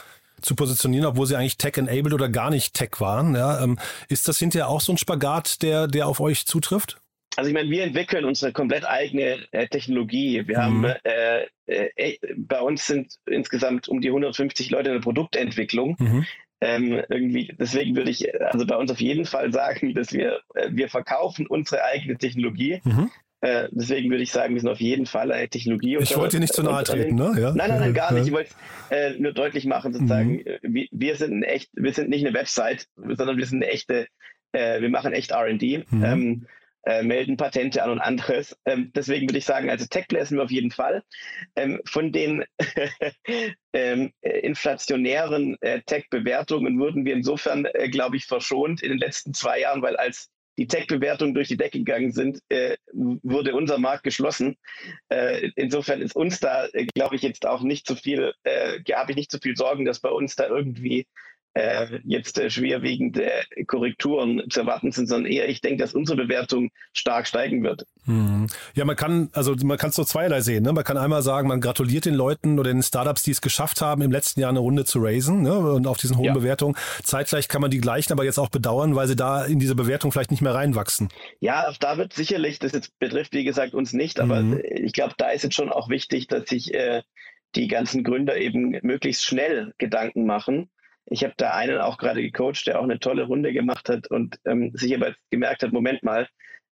zu 0.41 0.55
positionieren, 0.55 1.05
obwohl 1.05 1.27
sie 1.27 1.35
eigentlich 1.35 1.57
Tech-enabled 1.57 2.13
oder 2.13 2.29
gar 2.29 2.49
nicht 2.49 2.73
Tech 2.73 2.99
waren. 2.99 3.35
Ja, 3.35 3.63
ähm, 3.63 3.77
ist 4.09 4.27
das 4.27 4.39
hinterher 4.39 4.69
auch 4.69 4.81
so 4.81 4.91
ein 4.91 4.97
Spagat, 4.97 5.61
der, 5.61 5.87
der 5.87 6.07
auf 6.07 6.19
euch 6.19 6.47
zutrifft? 6.47 6.99
Also 7.35 7.47
ich 7.47 7.53
meine, 7.53 7.69
wir 7.69 7.83
entwickeln 7.83 8.25
unsere 8.25 8.51
komplett 8.51 8.85
eigene 8.87 9.39
äh, 9.51 9.67
Technologie. 9.67 10.47
Wir 10.47 10.59
mhm. 10.59 10.61
haben 10.61 10.85
äh, 11.03 11.45
äh, 11.65 12.17
bei 12.37 12.59
uns 12.59 12.85
sind 12.85 13.15
insgesamt 13.25 13.87
um 13.87 14.01
die 14.01 14.09
150 14.09 14.69
Leute 14.69 14.89
in 14.89 14.95
der 14.95 15.01
Produktentwicklung. 15.01 15.95
Mhm. 15.99 16.25
Ähm, 16.61 17.01
irgendwie, 17.09 17.53
deswegen 17.59 17.95
würde 17.95 18.09
ich 18.09 18.41
also 18.41 18.65
bei 18.65 18.77
uns 18.77 18.89
auf 18.89 19.01
jeden 19.01 19.25
Fall 19.25 19.51
sagen, 19.51 19.93
dass 19.93 20.13
wir, 20.13 20.39
äh, 20.53 20.69
wir 20.71 20.87
verkaufen 20.87 21.47
unsere 21.47 21.83
eigene 21.83 22.17
Technologie. 22.17 22.79
Mhm. 22.83 23.11
Äh, 23.41 23.67
deswegen 23.71 24.09
würde 24.09 24.23
ich 24.23 24.31
sagen, 24.31 24.53
wir 24.53 24.61
sind 24.61 24.69
auf 24.69 24.79
jeden 24.79 25.05
Fall 25.05 25.33
eine 25.33 25.49
Technologie. 25.49 25.97
Ich 25.99 26.15
wollte 26.15 26.37
dir 26.37 26.39
nicht 26.39 26.53
zu 26.53 26.63
nahe 26.63 26.85
treten, 26.85 27.15
ne? 27.15 27.33
Ja. 27.37 27.53
Nein, 27.53 27.69
nein, 27.69 27.79
nein, 27.81 27.93
gar 27.93 28.13
nicht. 28.13 28.27
Ich 28.27 28.31
wollte 28.31 28.51
äh, 28.89 29.19
nur 29.19 29.33
deutlich 29.33 29.65
machen, 29.65 29.91
sozusagen, 29.91 30.35
mhm. 30.35 30.73
wir, 30.73 30.87
wir, 30.91 31.15
sind 31.17 31.43
echt, 31.43 31.69
wir 31.73 31.91
sind 31.91 32.09
nicht 32.09 32.25
eine 32.25 32.33
Website, 32.33 32.87
sondern 32.95 33.35
wir 33.35 33.45
sind 33.45 33.61
eine 33.61 33.73
echte, 33.73 34.07
äh, 34.53 34.79
wir 34.79 34.89
machen 34.89 35.11
echt 35.11 35.33
RD. 35.33 35.91
Mhm. 35.91 36.03
Ähm, 36.03 36.47
äh, 36.85 37.03
melden 37.03 37.37
Patente 37.37 37.83
an 37.83 37.91
und 37.91 37.99
anderes. 37.99 38.57
Ähm, 38.65 38.91
deswegen 38.93 39.27
würde 39.27 39.37
ich 39.37 39.45
sagen, 39.45 39.69
also 39.69 39.85
Tech-Player 39.85 40.25
sind 40.25 40.37
wir 40.37 40.43
auf 40.43 40.51
jeden 40.51 40.71
Fall. 40.71 41.03
Ähm, 41.55 41.81
von 41.85 42.11
den 42.11 42.43
ähm, 43.73 44.11
inflationären 44.21 45.57
äh, 45.61 45.81
Tech-Bewertungen 45.81 46.79
wurden 46.79 47.05
wir 47.05 47.13
insofern, 47.13 47.65
äh, 47.65 47.89
glaube 47.89 48.17
ich, 48.17 48.25
verschont 48.25 48.81
in 48.83 48.89
den 48.89 48.99
letzten 48.99 49.33
zwei 49.33 49.61
Jahren, 49.61 49.81
weil 49.81 49.95
als 49.95 50.29
die 50.57 50.67
Tech-Bewertungen 50.67 51.33
durch 51.33 51.47
die 51.47 51.57
Decke 51.57 51.79
gegangen 51.79 52.11
sind, 52.11 52.39
äh, 52.49 52.77
wurde 52.91 53.55
unser 53.55 53.77
Markt 53.79 54.03
geschlossen. 54.03 54.55
Äh, 55.09 55.49
insofern 55.55 56.01
ist 56.01 56.15
uns 56.15 56.39
da, 56.39 56.67
äh, 56.73 56.85
glaube 56.93 57.15
ich, 57.15 57.21
jetzt 57.23 57.45
auch 57.45 57.63
nicht 57.63 57.87
so 57.87 57.95
viel, 57.95 58.33
äh, 58.43 58.79
habe 58.93 59.11
ich 59.11 59.17
nicht 59.17 59.31
so 59.31 59.39
viel 59.39 59.55
Sorgen, 59.55 59.85
dass 59.85 59.99
bei 59.99 60.09
uns 60.09 60.35
da 60.35 60.47
irgendwie 60.47 61.07
äh, 61.53 61.99
jetzt 62.03 62.39
äh, 62.39 62.49
schwerwiegende 62.49 63.29
Korrekturen 63.67 64.43
zu 64.49 64.61
erwarten 64.61 64.91
sind, 64.91 65.07
sondern 65.07 65.31
eher, 65.31 65.47
ich 65.49 65.61
denke, 65.61 65.83
dass 65.83 65.93
unsere 65.93 66.17
Bewertung 66.17 66.71
stark 66.93 67.27
steigen 67.27 67.63
wird. 67.63 67.85
Hm. 68.05 68.47
Ja, 68.73 68.85
man 68.85 68.95
kann, 68.95 69.29
also 69.33 69.55
man 69.63 69.77
kann 69.77 69.91
es 69.91 69.95
so 69.95 70.03
zweierlei 70.03 70.41
sehen. 70.41 70.63
Ne? 70.63 70.73
Man 70.73 70.83
kann 70.83 70.97
einmal 70.97 71.21
sagen, 71.21 71.47
man 71.47 71.61
gratuliert 71.61 72.05
den 72.05 72.15
Leuten 72.15 72.59
oder 72.59 72.71
den 72.71 72.81
Startups, 72.81 73.23
die 73.23 73.31
es 73.31 73.41
geschafft 73.41 73.81
haben, 73.81 74.01
im 74.01 74.11
letzten 74.11 74.41
Jahr 74.41 74.49
eine 74.49 74.59
Runde 74.59 74.85
zu 74.85 74.99
raisen 74.99 75.43
ne? 75.43 75.57
und 75.57 75.85
auf 75.85 75.97
diesen 75.97 76.17
hohen 76.17 76.25
ja. 76.25 76.33
Bewertungen. 76.33 76.75
Zeitgleich 77.03 77.47
kann 77.47 77.61
man 77.61 77.71
die 77.71 77.81
gleichen 77.81 78.13
aber 78.13 78.23
jetzt 78.23 78.39
auch 78.39 78.49
bedauern, 78.49 78.95
weil 78.95 79.07
sie 79.07 79.15
da 79.15 79.45
in 79.45 79.59
diese 79.59 79.75
Bewertung 79.75 80.11
vielleicht 80.11 80.31
nicht 80.31 80.41
mehr 80.41 80.55
reinwachsen. 80.55 81.09
Ja, 81.39 81.71
da 81.79 81.97
wird 81.97 82.13
sicherlich, 82.13 82.59
das 82.59 82.71
jetzt 82.71 82.97
betrifft 82.99 83.33
wie 83.33 83.43
gesagt 83.43 83.73
uns 83.73 83.93
nicht, 83.93 84.19
aber 84.19 84.41
mhm. 84.41 84.61
ich 84.63 84.93
glaube, 84.93 85.13
da 85.17 85.29
ist 85.29 85.43
jetzt 85.43 85.55
schon 85.55 85.69
auch 85.69 85.89
wichtig, 85.89 86.27
dass 86.27 86.49
sich 86.49 86.73
äh, 86.73 87.03
die 87.55 87.67
ganzen 87.67 88.03
Gründer 88.03 88.37
eben 88.37 88.77
möglichst 88.81 89.23
schnell 89.23 89.73
Gedanken 89.77 90.25
machen 90.25 90.69
ich 91.05 91.23
habe 91.23 91.33
da 91.37 91.51
einen 91.51 91.79
auch 91.79 91.97
gerade 91.97 92.21
gecoacht, 92.21 92.67
der 92.67 92.79
auch 92.79 92.83
eine 92.83 92.99
tolle 92.99 93.23
Runde 93.23 93.53
gemacht 93.53 93.89
hat 93.89 94.07
und 94.07 94.37
ähm, 94.45 94.71
sich 94.73 94.95
aber 94.95 95.13
gemerkt 95.29 95.63
hat, 95.63 95.73
Moment 95.73 96.03
mal, 96.03 96.27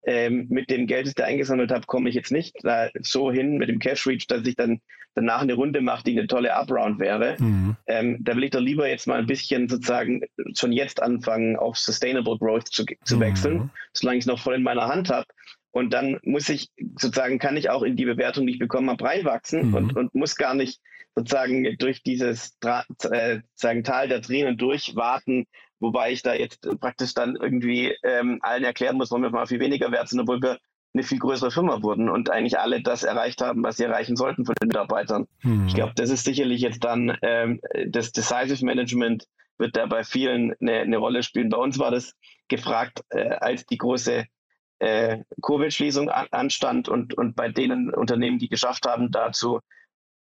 ähm, 0.07 0.47
mit 0.49 0.71
dem 0.71 0.87
Geld, 0.87 1.03
das 1.03 1.11
ich 1.11 1.15
da 1.17 1.25
eingesammelt 1.25 1.73
habe, 1.73 1.87
komme 1.87 2.09
ich 2.09 2.15
jetzt 2.15 2.31
nicht 2.31 2.57
da 2.63 2.89
so 3.01 3.33
hin 3.33 3.59
mit 3.59 3.69
dem 3.69 3.81
Cash 3.81 4.07
Reach, 4.07 4.27
dass 4.29 4.47
ich 4.47 4.55
dann 4.55 4.81
danach 5.15 5.41
eine 5.41 5.55
Runde 5.55 5.81
mache, 5.81 6.05
die 6.05 6.17
eine 6.17 6.29
tolle 6.29 6.53
Upround 6.55 7.01
wäre. 7.01 7.37
Mhm. 7.39 7.77
Ähm, 7.87 8.19
da 8.21 8.37
will 8.37 8.45
ich 8.45 8.51
doch 8.51 8.61
lieber 8.61 8.89
jetzt 8.89 9.07
mal 9.07 9.19
ein 9.19 9.27
bisschen 9.27 9.69
sozusagen 9.69 10.23
schon 10.55 10.73
jetzt 10.73 11.03
anfangen, 11.03 11.57
auf 11.57 11.77
Sustainable 11.77 12.39
Growth 12.39 12.69
zu, 12.69 12.85
zu 13.05 13.17
mhm. 13.17 13.21
wechseln, 13.21 13.71
solange 13.95 14.19
ich 14.19 14.23
es 14.23 14.29
noch 14.29 14.39
voll 14.39 14.55
in 14.55 14.63
meiner 14.63 14.87
Hand 14.87 15.11
habe. 15.11 15.27
Und 15.71 15.93
dann 15.93 16.19
muss 16.23 16.49
ich 16.49 16.71
sozusagen, 16.97 17.39
kann 17.39 17.57
ich 17.57 17.69
auch 17.71 17.83
in 17.83 17.97
die 17.97 18.05
Bewertung, 18.05 18.47
die 18.47 18.55
ich 18.55 18.59
bekommen 18.59 18.91
habe, 18.91 19.05
reinwachsen 19.05 19.69
mhm. 19.69 19.75
und, 19.75 19.97
und 19.97 20.15
muss 20.15 20.37
gar 20.37 20.55
nicht 20.55 20.81
sozusagen 21.17 21.77
durch 21.79 22.03
dieses 22.03 22.57
äh, 23.11 23.41
sagen, 23.55 23.85
Tal 23.85 24.09
der 24.09 24.23
Tränen 24.23 24.59
durchwarten, 24.59 25.47
wobei 25.81 26.13
ich 26.13 26.23
da 26.23 26.35
jetzt 26.35 26.69
praktisch 26.81 27.15
dann 27.15 27.37
irgendwie 27.37 27.95
ähm, 28.05 28.39
allen 28.43 28.65
erklären 28.65 28.97
muss, 28.97 29.11
warum 29.11 29.23
wir 29.23 29.31
mal 29.31 29.47
viel 29.47 29.61
weniger 29.61 29.91
wert 29.91 30.09
sind, 30.09 30.21
obwohl 30.21 30.43
wir 30.43 30.59
eine 30.95 31.03
viel 31.03 31.19
größere 31.19 31.51
Firma 31.51 31.83
wurden 31.83 32.09
und 32.09 32.31
eigentlich 32.31 32.59
alle 32.59 32.83
das 32.83 33.03
erreicht 33.03 33.43
haben, 33.43 33.63
was 33.63 33.77
sie 33.77 33.85
erreichen 33.85 34.17
sollten 34.17 34.47
von 34.47 34.55
den 34.61 34.69
Mitarbeitern. 34.69 35.27
Hm. 35.41 35.67
Ich 35.67 35.75
glaube, 35.75 35.93
das 35.97 36.11
ist 36.11 36.25
sicherlich 36.25 36.61
jetzt 36.61 36.85
dann 36.85 37.17
ähm, 37.23 37.61
das 37.89 38.13
Decisive 38.13 38.65
Management 38.65 39.27
wird 39.59 39.77
da 39.77 39.87
bei 39.87 40.05
vielen 40.05 40.55
eine, 40.61 40.81
eine 40.81 40.97
Rolle 40.99 41.23
spielen. 41.23 41.49
Bei 41.49 41.59
uns 41.59 41.79
war 41.79 41.91
das 41.91 42.15
gefragt, 42.49 43.03
äh, 43.11 43.29
als 43.29 43.67
die 43.67 43.79
große 43.79 44.27
äh, 44.79 45.19
Covid-Schließung 45.43 46.11
an, 46.11 46.27
anstand 46.31 46.89
und, 46.89 47.15
und 47.15 47.37
bei 47.37 47.49
denen 47.51 47.93
Unternehmen, 47.93 48.39
die 48.39 48.49
geschafft 48.49 48.87
haben, 48.87 49.11
dazu 49.11 49.61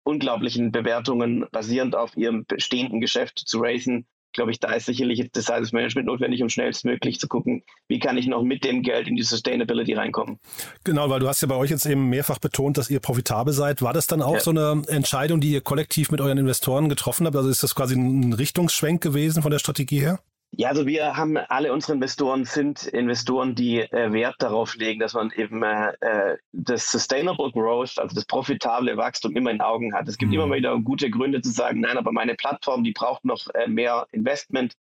unglaublichen 0.05 0.71
Bewertungen 0.71 1.47
basierend 1.51 1.97
auf 1.97 2.17
ihrem 2.17 2.45
bestehenden 2.47 3.01
Geschäft 3.01 3.39
zu 3.39 3.59
raisen, 3.59 4.07
glaube 4.35 4.51
ich, 4.51 4.61
da 4.61 4.73
ist 4.73 4.87
sicherlich 4.87 5.31
das 5.33 5.73
Management 5.73 6.07
notwendig, 6.07 6.43
um 6.43 6.49
schnellstmöglich 6.51 7.19
zu 7.19 7.29
gucken, 7.29 7.63
wie 7.89 7.99
kann 7.99 8.19
ich 8.19 8.27
noch 8.27 8.43
mit 8.43 8.65
dem 8.65 8.83
Geld 8.83 9.09
in 9.09 9.17
die 9.17 9.23
Sustainability 9.23 9.95
reinkommen. 9.95 10.39
Genau, 10.83 11.09
weil 11.09 11.21
du 11.21 11.29
hast 11.29 11.41
ja 11.41 11.49
bei 11.49 11.55
euch 11.55 11.71
jetzt 11.71 11.87
eben 11.87 12.11
mehrfach 12.11 12.39
betont, 12.39 12.77
dass 12.77 12.91
ihr 12.91 13.01
profitabel 13.01 13.55
seid. 13.55 13.81
War 13.81 13.93
das 13.93 14.07
dann 14.07 14.21
auch 14.21 14.35
ja. 14.35 14.41
so 14.41 14.51
eine 14.51 14.83
Entscheidung, 14.89 15.41
die 15.41 15.53
ihr 15.53 15.61
kollektiv 15.63 16.11
mit 16.11 16.21
euren 16.21 16.37
Investoren 16.37 16.89
getroffen 16.89 17.27
habt? 17.27 17.37
Also 17.37 17.49
ist 17.49 17.63
das 17.63 17.75
quasi 17.75 17.95
ein 17.95 18.33
Richtungsschwenk 18.33 19.01
gewesen 19.01 19.43
von 19.43 19.53
der 19.53 19.61
Strategie 19.61 20.01
her? 20.01 20.19
Ja, 20.57 20.69
also 20.69 20.87
wir 20.87 21.17
haben 21.17 21.37
alle 21.37 21.73
unsere 21.73 21.95
Investoren 21.95 22.45
sind 22.45 22.87
Investoren, 22.87 23.57
die 23.57 23.81
äh, 23.81 24.13
Wert 24.13 24.37
darauf 24.39 24.77
legen, 24.77 25.01
dass 25.01 25.15
man 25.15 25.33
eben 25.33 25.63
äh, 25.65 25.93
äh, 26.01 26.37
das 26.53 26.93
Sustainable 26.93 27.51
Growth, 27.51 27.99
also 27.99 28.15
das 28.15 28.25
profitable 28.25 28.97
Wachstum 28.97 29.35
immer 29.37 29.51
in 29.51 29.61
Augen 29.61 29.93
hat. 29.95 30.07
Es 30.07 30.17
gibt 30.17 30.31
mhm. 30.31 30.39
immer 30.41 30.55
wieder 30.55 30.79
gute 30.79 31.11
Gründe 31.11 31.41
zu 31.41 31.51
sagen, 31.51 31.81
nein, 31.81 31.99
aber 31.99 32.13
meine 32.13 32.35
Plattform, 32.35 32.85
die 32.85 32.93
braucht 32.93 33.25
noch 33.25 33.49
äh, 33.55 33.67
mehr 33.67 34.07
Investment. 34.13 34.75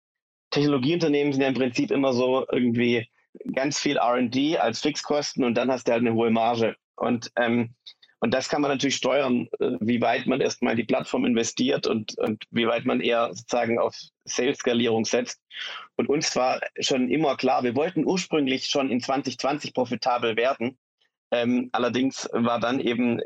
Technologieunternehmen 0.51 1.33
sind 1.33 1.43
ja 1.43 1.49
im 1.49 1.55
Prinzip 1.55 1.91
immer 1.91 2.13
so 2.13 2.47
irgendwie 2.53 3.09
ganz 3.53 3.81
viel 3.81 3.97
R&D 3.97 4.59
als 4.59 4.81
Fixkosten 4.81 5.43
und 5.43 5.55
dann 5.55 5.73
hast 5.73 5.89
du 5.89 5.93
halt 5.93 6.03
eine 6.03 6.15
hohe 6.15 6.31
Marge. 6.31 6.77
Und 6.95 7.33
ähm, 7.37 7.75
und 8.25 8.31
das 8.33 8.49
kann 8.49 8.63
man 8.63 8.71
natürlich 8.71 8.97
steuern, 8.97 9.51
äh, 9.61 9.73
wie 9.81 10.01
weit 10.01 10.27
man 10.27 10.41
erstmal 10.41 10.75
die 10.75 10.85
Plattform 10.85 11.27
investiert 11.27 11.87
und, 11.87 12.17
und 12.19 12.43
wie 12.51 12.67
weit 12.67 12.87
man 12.87 13.03
eher 13.03 13.29
sozusagen 13.35 13.79
auf 13.79 13.95
Sales-Skalierung 14.25 15.05
setzt. 15.05 15.43
Und 15.97 16.09
uns 16.09 16.35
war 16.35 16.63
schon 16.81 17.11
immer 17.11 17.37
klar, 17.37 17.65
wir 17.65 17.77
wollten 17.77 18.07
ursprünglich 18.07 18.65
schon 18.65 18.91
in 18.91 19.03
2020 19.03 19.75
profitabel 19.75 20.39
werden. 20.39 20.79
Ähm, 21.33 21.69
allerdings 21.73 22.27
war 22.33 22.61
dann 22.61 22.81
eben, 22.81 23.21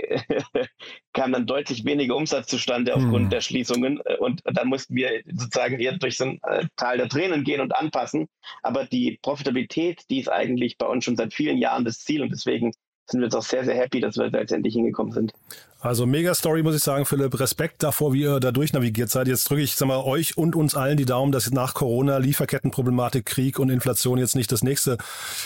kam 1.12 1.30
dann 1.30 1.46
deutlich 1.46 1.84
weniger 1.84 2.16
Umsatz 2.16 2.48
zustande 2.48 2.92
aufgrund 2.92 3.26
hm. 3.26 3.30
der 3.30 3.40
Schließungen. 3.40 4.00
Und 4.18 4.42
dann 4.46 4.66
mussten 4.66 4.96
wir 4.96 5.22
sozusagen 5.26 5.78
eher 5.78 5.96
durch 5.96 6.16
so 6.16 6.24
ein 6.24 6.40
äh, 6.42 6.66
Tal 6.74 6.96
der 6.96 7.08
Tränen 7.08 7.44
gehen 7.44 7.60
und 7.60 7.76
anpassen. 7.76 8.26
Aber 8.64 8.84
die 8.84 9.20
Profitabilität, 9.22 10.02
die 10.10 10.18
ist 10.18 10.28
eigentlich 10.28 10.76
bei 10.76 10.86
uns 10.86 11.04
schon 11.04 11.16
seit 11.16 11.34
vielen 11.34 11.58
Jahren 11.58 11.84
das 11.84 12.00
Ziel. 12.00 12.20
Und 12.20 12.30
deswegen 12.30 12.72
sind 13.10 13.20
wir 13.20 13.26
jetzt 13.26 13.34
auch 13.34 13.42
sehr, 13.42 13.64
sehr 13.64 13.74
happy, 13.74 14.00
dass 14.00 14.16
wir 14.16 14.30
da 14.30 14.40
hingekommen 14.40 15.12
sind. 15.12 15.32
Also 15.80 16.06
mega 16.06 16.34
Story, 16.34 16.64
muss 16.64 16.74
ich 16.74 16.82
sagen, 16.82 17.06
Philipp. 17.06 17.38
Respekt 17.38 17.84
davor, 17.84 18.12
wie 18.12 18.22
ihr 18.22 18.40
da 18.40 18.50
durchnavigiert 18.50 19.10
seid. 19.10 19.28
Jetzt 19.28 19.48
drücke 19.48 19.62
ich, 19.62 19.76
sag 19.76 19.86
mal, 19.86 20.02
euch 20.02 20.36
und 20.36 20.56
uns 20.56 20.74
allen 20.74 20.96
die 20.96 21.04
Daumen, 21.04 21.30
dass 21.30 21.50
nach 21.52 21.74
Corona, 21.74 22.18
Lieferkettenproblematik, 22.18 23.24
Krieg 23.24 23.60
und 23.60 23.70
Inflation 23.70 24.18
jetzt 24.18 24.34
nicht 24.34 24.50
das 24.50 24.64
nächste, 24.64 24.98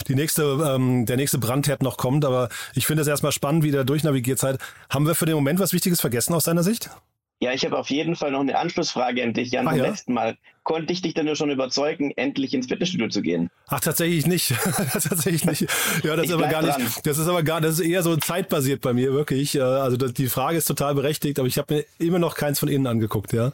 die 0.08 0.14
nächste, 0.14 0.42
ähm, 0.42 1.04
der 1.04 1.18
nächste 1.18 1.36
Brandherd 1.36 1.82
noch 1.82 1.98
kommt. 1.98 2.24
Aber 2.24 2.48
ich 2.74 2.86
finde 2.86 3.02
es 3.02 3.08
erstmal 3.08 3.32
spannend, 3.32 3.62
wie 3.62 3.68
ihr 3.68 3.74
da 3.76 3.84
durchnavigiert 3.84 4.38
seid. 4.38 4.58
Haben 4.88 5.06
wir 5.06 5.14
für 5.14 5.26
den 5.26 5.34
Moment 5.34 5.60
was 5.60 5.74
Wichtiges 5.74 6.00
vergessen 6.00 6.32
aus 6.32 6.44
deiner 6.44 6.62
Sicht? 6.62 6.88
Ja, 7.42 7.52
ich 7.52 7.64
habe 7.64 7.76
auf 7.76 7.90
jeden 7.90 8.14
Fall 8.14 8.30
noch 8.30 8.38
eine 8.38 8.56
Anschlussfrage 8.56 9.20
an 9.20 9.32
dich, 9.32 9.50
Jan, 9.50 9.66
ah, 9.66 9.70
vom 9.70 9.78
ja? 9.80 9.86
letzten 9.86 10.14
Mal. 10.14 10.36
Konnte 10.62 10.92
ich 10.92 11.02
dich 11.02 11.14
denn 11.14 11.26
nur 11.26 11.34
schon 11.34 11.50
überzeugen, 11.50 12.12
endlich 12.14 12.54
ins 12.54 12.68
Fitnessstudio 12.68 13.08
zu 13.08 13.20
gehen? 13.20 13.50
Ach, 13.66 13.80
tatsächlich 13.80 14.28
nicht. 14.28 14.54
tatsächlich 14.92 15.44
nicht. 15.44 15.66
Ja, 16.04 16.14
das 16.14 16.26
ist 16.26 16.32
aber 16.32 16.46
gar 16.46 16.62
dran. 16.62 16.80
nicht, 16.80 17.04
das 17.04 17.18
ist 17.18 17.26
aber 17.26 17.42
gar, 17.42 17.60
das 17.60 17.80
ist 17.80 17.84
eher 17.84 18.04
so 18.04 18.16
zeitbasiert 18.16 18.80
bei 18.80 18.92
mir, 18.92 19.12
wirklich. 19.12 19.56
Äh, 19.56 19.62
also 19.62 19.96
die 19.96 20.28
Frage 20.28 20.58
ist 20.58 20.66
total 20.66 20.94
berechtigt, 20.94 21.40
aber 21.40 21.48
ich 21.48 21.58
habe 21.58 21.74
mir 21.74 21.84
immer 21.98 22.20
noch 22.20 22.36
keins 22.36 22.60
von 22.60 22.68
innen 22.68 22.86
angeguckt, 22.86 23.32
ja. 23.32 23.48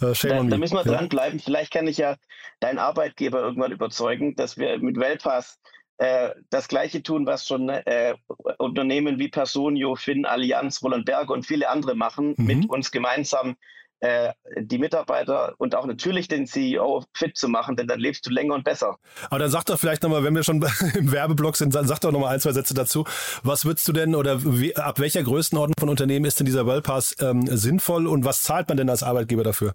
Äh, 0.00 0.16
shame 0.16 0.30
da, 0.30 0.40
on 0.40 0.46
me. 0.46 0.50
da 0.50 0.58
müssen 0.58 0.74
wir 0.74 0.84
ja. 0.84 0.96
dranbleiben. 0.96 1.38
Vielleicht 1.38 1.72
kann 1.72 1.86
ich 1.86 1.98
ja 1.98 2.16
deinen 2.58 2.78
Arbeitgeber 2.80 3.40
irgendwann 3.40 3.70
überzeugen, 3.70 4.34
dass 4.34 4.58
wir 4.58 4.80
mit 4.80 4.96
Wellpass 4.98 5.60
äh, 5.98 6.30
das 6.50 6.68
Gleiche 6.68 7.02
tun, 7.02 7.26
was 7.26 7.46
schon 7.46 7.68
äh, 7.68 8.14
Unternehmen 8.58 9.18
wie 9.18 9.28
Personio, 9.28 9.96
Finn, 9.96 10.24
Allianz, 10.24 10.82
Roland 10.82 11.04
Berger 11.04 11.34
und 11.34 11.44
viele 11.44 11.68
andere 11.68 11.94
machen, 11.94 12.34
mhm. 12.36 12.46
mit 12.46 12.70
uns 12.70 12.90
gemeinsam 12.90 13.56
äh, 14.00 14.32
die 14.56 14.78
Mitarbeiter 14.78 15.54
und 15.58 15.74
auch 15.74 15.84
natürlich 15.84 16.28
den 16.28 16.46
CEO 16.46 17.04
fit 17.14 17.36
zu 17.36 17.48
machen, 17.48 17.74
denn 17.74 17.88
dann 17.88 17.98
lebst 17.98 18.24
du 18.26 18.30
länger 18.30 18.54
und 18.54 18.62
besser. 18.62 18.96
Aber 19.28 19.40
dann 19.40 19.50
sag 19.50 19.64
doch 19.64 19.76
vielleicht 19.76 20.04
nochmal, 20.04 20.22
wenn 20.22 20.36
wir 20.36 20.44
schon 20.44 20.64
im 20.94 21.10
Werbeblock 21.10 21.56
sind, 21.56 21.72
sag 21.72 22.00
doch 22.00 22.12
nochmal 22.12 22.32
ein, 22.32 22.40
zwei 22.40 22.52
Sätze 22.52 22.74
dazu. 22.74 23.04
Was 23.42 23.64
würdest 23.64 23.88
du 23.88 23.92
denn 23.92 24.14
oder 24.14 24.44
wie, 24.44 24.76
ab 24.76 25.00
welcher 25.00 25.24
Größenordnung 25.24 25.74
von 25.80 25.88
Unternehmen 25.88 26.26
ist 26.26 26.38
denn 26.38 26.46
dieser 26.46 26.64
Wellpass 26.64 27.16
ähm, 27.20 27.44
sinnvoll 27.48 28.06
und 28.06 28.24
was 28.24 28.44
zahlt 28.44 28.68
man 28.68 28.76
denn 28.76 28.88
als 28.88 29.02
Arbeitgeber 29.02 29.42
dafür? 29.42 29.74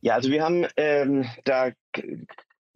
Ja, 0.00 0.14
also 0.14 0.30
wir 0.30 0.42
haben 0.42 0.66
ähm, 0.76 1.26
da 1.44 1.70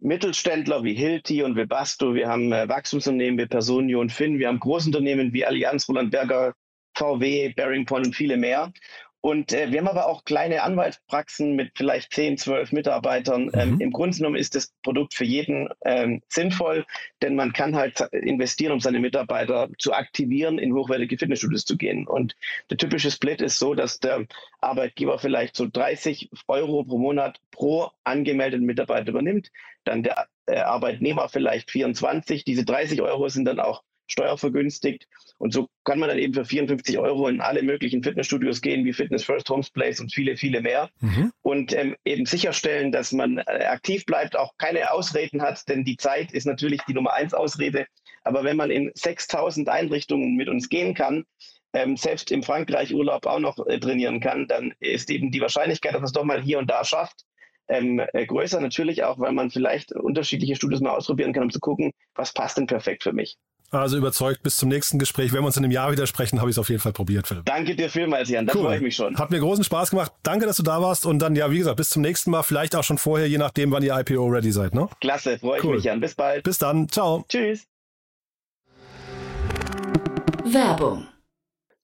Mittelständler 0.05 0.83
wie 0.83 0.93
Hilti 0.93 1.41
und 1.41 1.55
Webasto, 1.55 2.13
wir 2.13 2.27
haben 2.27 2.51
äh, 2.51 2.69
Wachstumsunternehmen 2.69 3.39
wie 3.39 3.47
Personio 3.47 3.99
und 3.99 4.11
Finn, 4.11 4.37
wir 4.37 4.47
haben 4.47 4.59
Großunternehmen 4.59 5.33
wie 5.33 5.43
Allianz, 5.43 5.89
Roland 5.89 6.11
Berger, 6.11 6.53
VW, 6.95 7.51
Bearing 7.55 7.85
Point 7.85 8.05
und 8.05 8.15
viele 8.15 8.37
mehr. 8.37 8.71
Und 9.25 9.53
äh, 9.53 9.71
wir 9.71 9.79
haben 9.79 9.87
aber 9.87 10.05
auch 10.05 10.23
kleine 10.23 10.61
Anwaltspraxen 10.61 11.55
mit 11.55 11.71
vielleicht 11.73 12.13
10, 12.13 12.37
12 12.37 12.71
Mitarbeitern. 12.73 13.45
Mhm. 13.45 13.51
Ähm, 13.55 13.79
Im 13.79 13.91
Grunde 13.91 14.15
genommen 14.15 14.35
ist 14.35 14.53
das 14.53 14.71
Produkt 14.83 15.15
für 15.15 15.25
jeden 15.25 15.67
ähm, 15.83 16.21
sinnvoll, 16.27 16.85
denn 17.23 17.35
man 17.35 17.51
kann 17.51 17.75
halt 17.75 18.01
investieren, 18.11 18.71
um 18.71 18.79
seine 18.79 18.99
Mitarbeiter 18.99 19.67
zu 19.79 19.93
aktivieren, 19.93 20.59
in 20.59 20.75
hochwertige 20.75 21.17
Fitnessstudios 21.17 21.65
zu 21.65 21.75
gehen. 21.75 22.05
Und 22.05 22.35
der 22.69 22.77
typische 22.77 23.09
Split 23.09 23.41
ist 23.41 23.57
so, 23.57 23.73
dass 23.73 23.99
der 23.99 24.27
Arbeitgeber 24.61 25.17
vielleicht 25.17 25.55
so 25.55 25.67
30 25.67 26.29
Euro 26.47 26.83
pro 26.83 26.99
Monat 26.99 27.39
pro 27.49 27.89
angemeldeten 28.03 28.67
Mitarbeiter 28.67 29.09
übernimmt, 29.09 29.51
dann 29.85 30.03
der 30.03 30.27
äh, 30.45 30.57
Arbeitnehmer 30.59 31.29
vielleicht 31.29 31.71
24. 31.71 32.43
Diese 32.43 32.63
30 32.63 33.01
Euro 33.01 33.27
sind 33.27 33.45
dann 33.45 33.59
auch 33.59 33.81
steuervergünstigt. 34.07 35.07
Und 35.37 35.53
so 35.53 35.67
kann 35.83 35.99
man 35.99 36.09
dann 36.09 36.17
eben 36.17 36.33
für 36.33 36.45
54 36.45 36.97
Euro 36.97 37.27
in 37.27 37.41
alle 37.41 37.63
möglichen 37.63 38.03
Fitnessstudios 38.03 38.61
gehen, 38.61 38.85
wie 38.85 38.93
Fitness 38.93 39.23
First, 39.23 39.49
Homes 39.49 39.69
Place 39.69 39.99
und 39.99 40.13
viele, 40.13 40.37
viele 40.37 40.61
mehr. 40.61 40.89
Mhm. 41.01 41.31
Und 41.41 41.73
ähm, 41.73 41.95
eben 42.05 42.25
sicherstellen, 42.25 42.91
dass 42.91 43.11
man 43.11 43.39
äh, 43.39 43.65
aktiv 43.65 44.05
bleibt, 44.05 44.37
auch 44.37 44.53
keine 44.57 44.91
Ausreden 44.91 45.41
hat, 45.41 45.67
denn 45.67 45.83
die 45.83 45.97
Zeit 45.97 46.31
ist 46.31 46.45
natürlich 46.45 46.81
die 46.87 46.93
Nummer 46.93 47.13
eins 47.13 47.33
Ausrede. 47.33 47.87
Aber 48.23 48.43
wenn 48.43 48.57
man 48.57 48.71
in 48.71 48.91
6000 48.95 49.69
Einrichtungen 49.69 50.35
mit 50.35 50.49
uns 50.49 50.69
gehen 50.69 50.93
kann, 50.93 51.25
ähm, 51.73 51.97
selbst 51.97 52.31
im 52.31 52.41
Frankreich 52.41 52.93
Urlaub 52.93 53.25
auch 53.25 53.39
noch 53.39 53.57
äh, 53.67 53.79
trainieren 53.79 54.21
kann, 54.21 54.47
dann 54.47 54.73
ist 54.79 55.09
eben 55.09 55.31
die 55.31 55.41
Wahrscheinlichkeit, 55.41 55.93
dass 55.93 55.99
man 55.99 56.05
es 56.05 56.13
doch 56.13 56.23
mal 56.23 56.41
hier 56.41 56.57
und 56.57 56.69
da 56.69 56.85
schafft, 56.85 57.25
ähm, 57.67 58.01
äh, 58.13 58.25
größer 58.25 58.61
natürlich 58.61 59.03
auch, 59.03 59.19
weil 59.19 59.33
man 59.33 59.51
vielleicht 59.51 59.91
unterschiedliche 59.91 60.55
Studios 60.55 60.81
mal 60.81 60.95
ausprobieren 60.95 61.33
kann, 61.33 61.43
um 61.43 61.49
zu 61.49 61.59
gucken, 61.59 61.91
was 62.13 62.33
passt 62.33 62.57
denn 62.57 62.67
perfekt 62.67 63.03
für 63.03 63.13
mich. 63.13 63.37
Also 63.71 63.97
überzeugt 63.97 64.43
bis 64.43 64.57
zum 64.57 64.69
nächsten 64.69 64.99
Gespräch. 64.99 65.33
Wenn 65.33 65.41
wir 65.41 65.47
uns 65.47 65.57
in 65.57 65.63
einem 65.63 65.71
Jahr 65.71 65.91
wieder 65.91 66.07
sprechen, 66.07 66.39
habe 66.39 66.49
ich 66.49 66.55
es 66.55 66.59
auf 66.59 66.69
jeden 66.69 66.81
Fall 66.81 66.93
probiert, 66.93 67.27
Philipp. 67.27 67.45
Danke 67.45 67.75
dir 67.75 67.89
vielmals, 67.89 68.29
Jan. 68.29 68.45
Da 68.45 68.53
cool. 68.55 68.63
freue 68.63 68.75
ich 68.77 68.81
mich 68.81 68.95
schon. 68.95 69.17
Hat 69.17 69.31
mir 69.31 69.39
großen 69.39 69.63
Spaß 69.63 69.89
gemacht. 69.89 70.11
Danke, 70.23 70.45
dass 70.45 70.57
du 70.57 70.63
da 70.63 70.81
warst. 70.81 71.05
Und 71.05 71.19
dann, 71.19 71.35
ja, 71.35 71.51
wie 71.51 71.57
gesagt, 71.57 71.77
bis 71.77 71.89
zum 71.89 72.01
nächsten 72.01 72.31
Mal. 72.31 72.43
Vielleicht 72.43 72.75
auch 72.75 72.83
schon 72.83 72.97
vorher, 72.97 73.27
je 73.27 73.37
nachdem, 73.37 73.71
wann 73.71 73.83
ihr 73.83 73.97
IPO 73.97 74.27
ready 74.27 74.51
seid. 74.51 74.73
Ne? 74.73 74.87
Klasse, 75.01 75.39
freue 75.39 75.59
cool. 75.63 75.69
ich 75.71 75.75
mich, 75.75 75.83
Jan. 75.85 75.99
Bis 75.99 76.15
bald. 76.15 76.43
Bis 76.43 76.57
dann. 76.57 76.87
Ciao. 76.89 77.25
Tschüss. 77.27 77.67
Werbung 80.45 81.07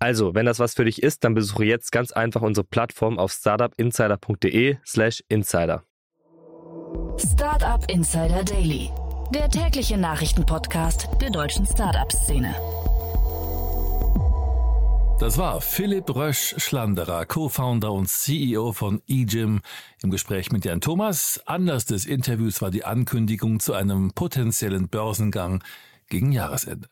Also, 0.00 0.34
wenn 0.34 0.46
das 0.46 0.58
was 0.58 0.72
für 0.72 0.86
dich 0.86 1.02
ist, 1.02 1.24
dann 1.24 1.34
besuche 1.34 1.66
jetzt 1.66 1.92
ganz 1.92 2.10
einfach 2.10 2.40
unsere 2.40 2.64
Plattform 2.64 3.18
auf 3.18 3.32
startupinsider.de/slash 3.32 5.22
insider. 5.28 5.84
Startup 7.18 7.84
Insider 7.90 8.42
Daily, 8.42 8.90
der 9.34 9.50
tägliche 9.50 9.98
Nachrichtenpodcast 9.98 11.06
der 11.20 11.28
deutschen 11.28 11.66
Startup-Szene. 11.66 12.54
Das 15.20 15.36
war 15.36 15.60
Philipp 15.60 16.14
Rösch-Schlanderer, 16.14 17.26
Co-Founder 17.26 17.92
und 17.92 18.08
CEO 18.08 18.72
von 18.72 19.02
eGym 19.06 19.60
im 20.02 20.10
Gespräch 20.10 20.50
mit 20.50 20.64
Jan 20.64 20.80
Thomas. 20.80 21.42
Anlass 21.44 21.84
des 21.84 22.06
Interviews 22.06 22.62
war 22.62 22.70
die 22.70 22.86
Ankündigung 22.86 23.60
zu 23.60 23.74
einem 23.74 24.12
potenziellen 24.14 24.88
Börsengang 24.88 25.62
gegen 26.08 26.32
Jahresende. 26.32 26.88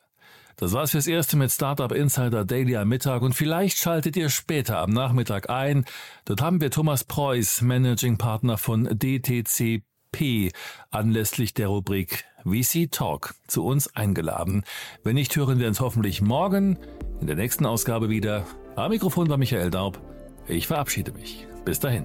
Das 0.58 0.72
war's 0.72 0.90
fürs 0.90 1.06
Erste 1.06 1.36
mit 1.36 1.52
Startup 1.52 1.92
Insider 1.92 2.44
Daily 2.44 2.76
am 2.76 2.88
Mittag 2.88 3.22
und 3.22 3.32
vielleicht 3.32 3.78
schaltet 3.78 4.16
ihr 4.16 4.28
später 4.28 4.78
am 4.78 4.90
Nachmittag 4.90 5.48
ein. 5.48 5.84
Dort 6.24 6.42
haben 6.42 6.60
wir 6.60 6.72
Thomas 6.72 7.04
Preuß, 7.04 7.62
Managing 7.62 8.18
Partner 8.18 8.58
von 8.58 8.88
DTCP, 8.90 10.50
anlässlich 10.90 11.54
der 11.54 11.68
Rubrik 11.68 12.24
VC 12.42 12.90
Talk 12.90 13.36
zu 13.46 13.64
uns 13.64 13.94
eingeladen. 13.94 14.64
Wenn 15.04 15.14
nicht, 15.14 15.36
hören 15.36 15.60
wir 15.60 15.68
uns 15.68 15.78
hoffentlich 15.78 16.22
morgen 16.22 16.76
in 17.20 17.28
der 17.28 17.36
nächsten 17.36 17.64
Ausgabe 17.64 18.08
wieder. 18.08 18.44
Am 18.74 18.90
Mikrofon 18.90 19.28
war 19.28 19.36
Michael 19.36 19.70
Daub. 19.70 20.00
Ich 20.48 20.66
verabschiede 20.66 21.12
mich. 21.12 21.46
Bis 21.64 21.78
dahin. 21.78 22.04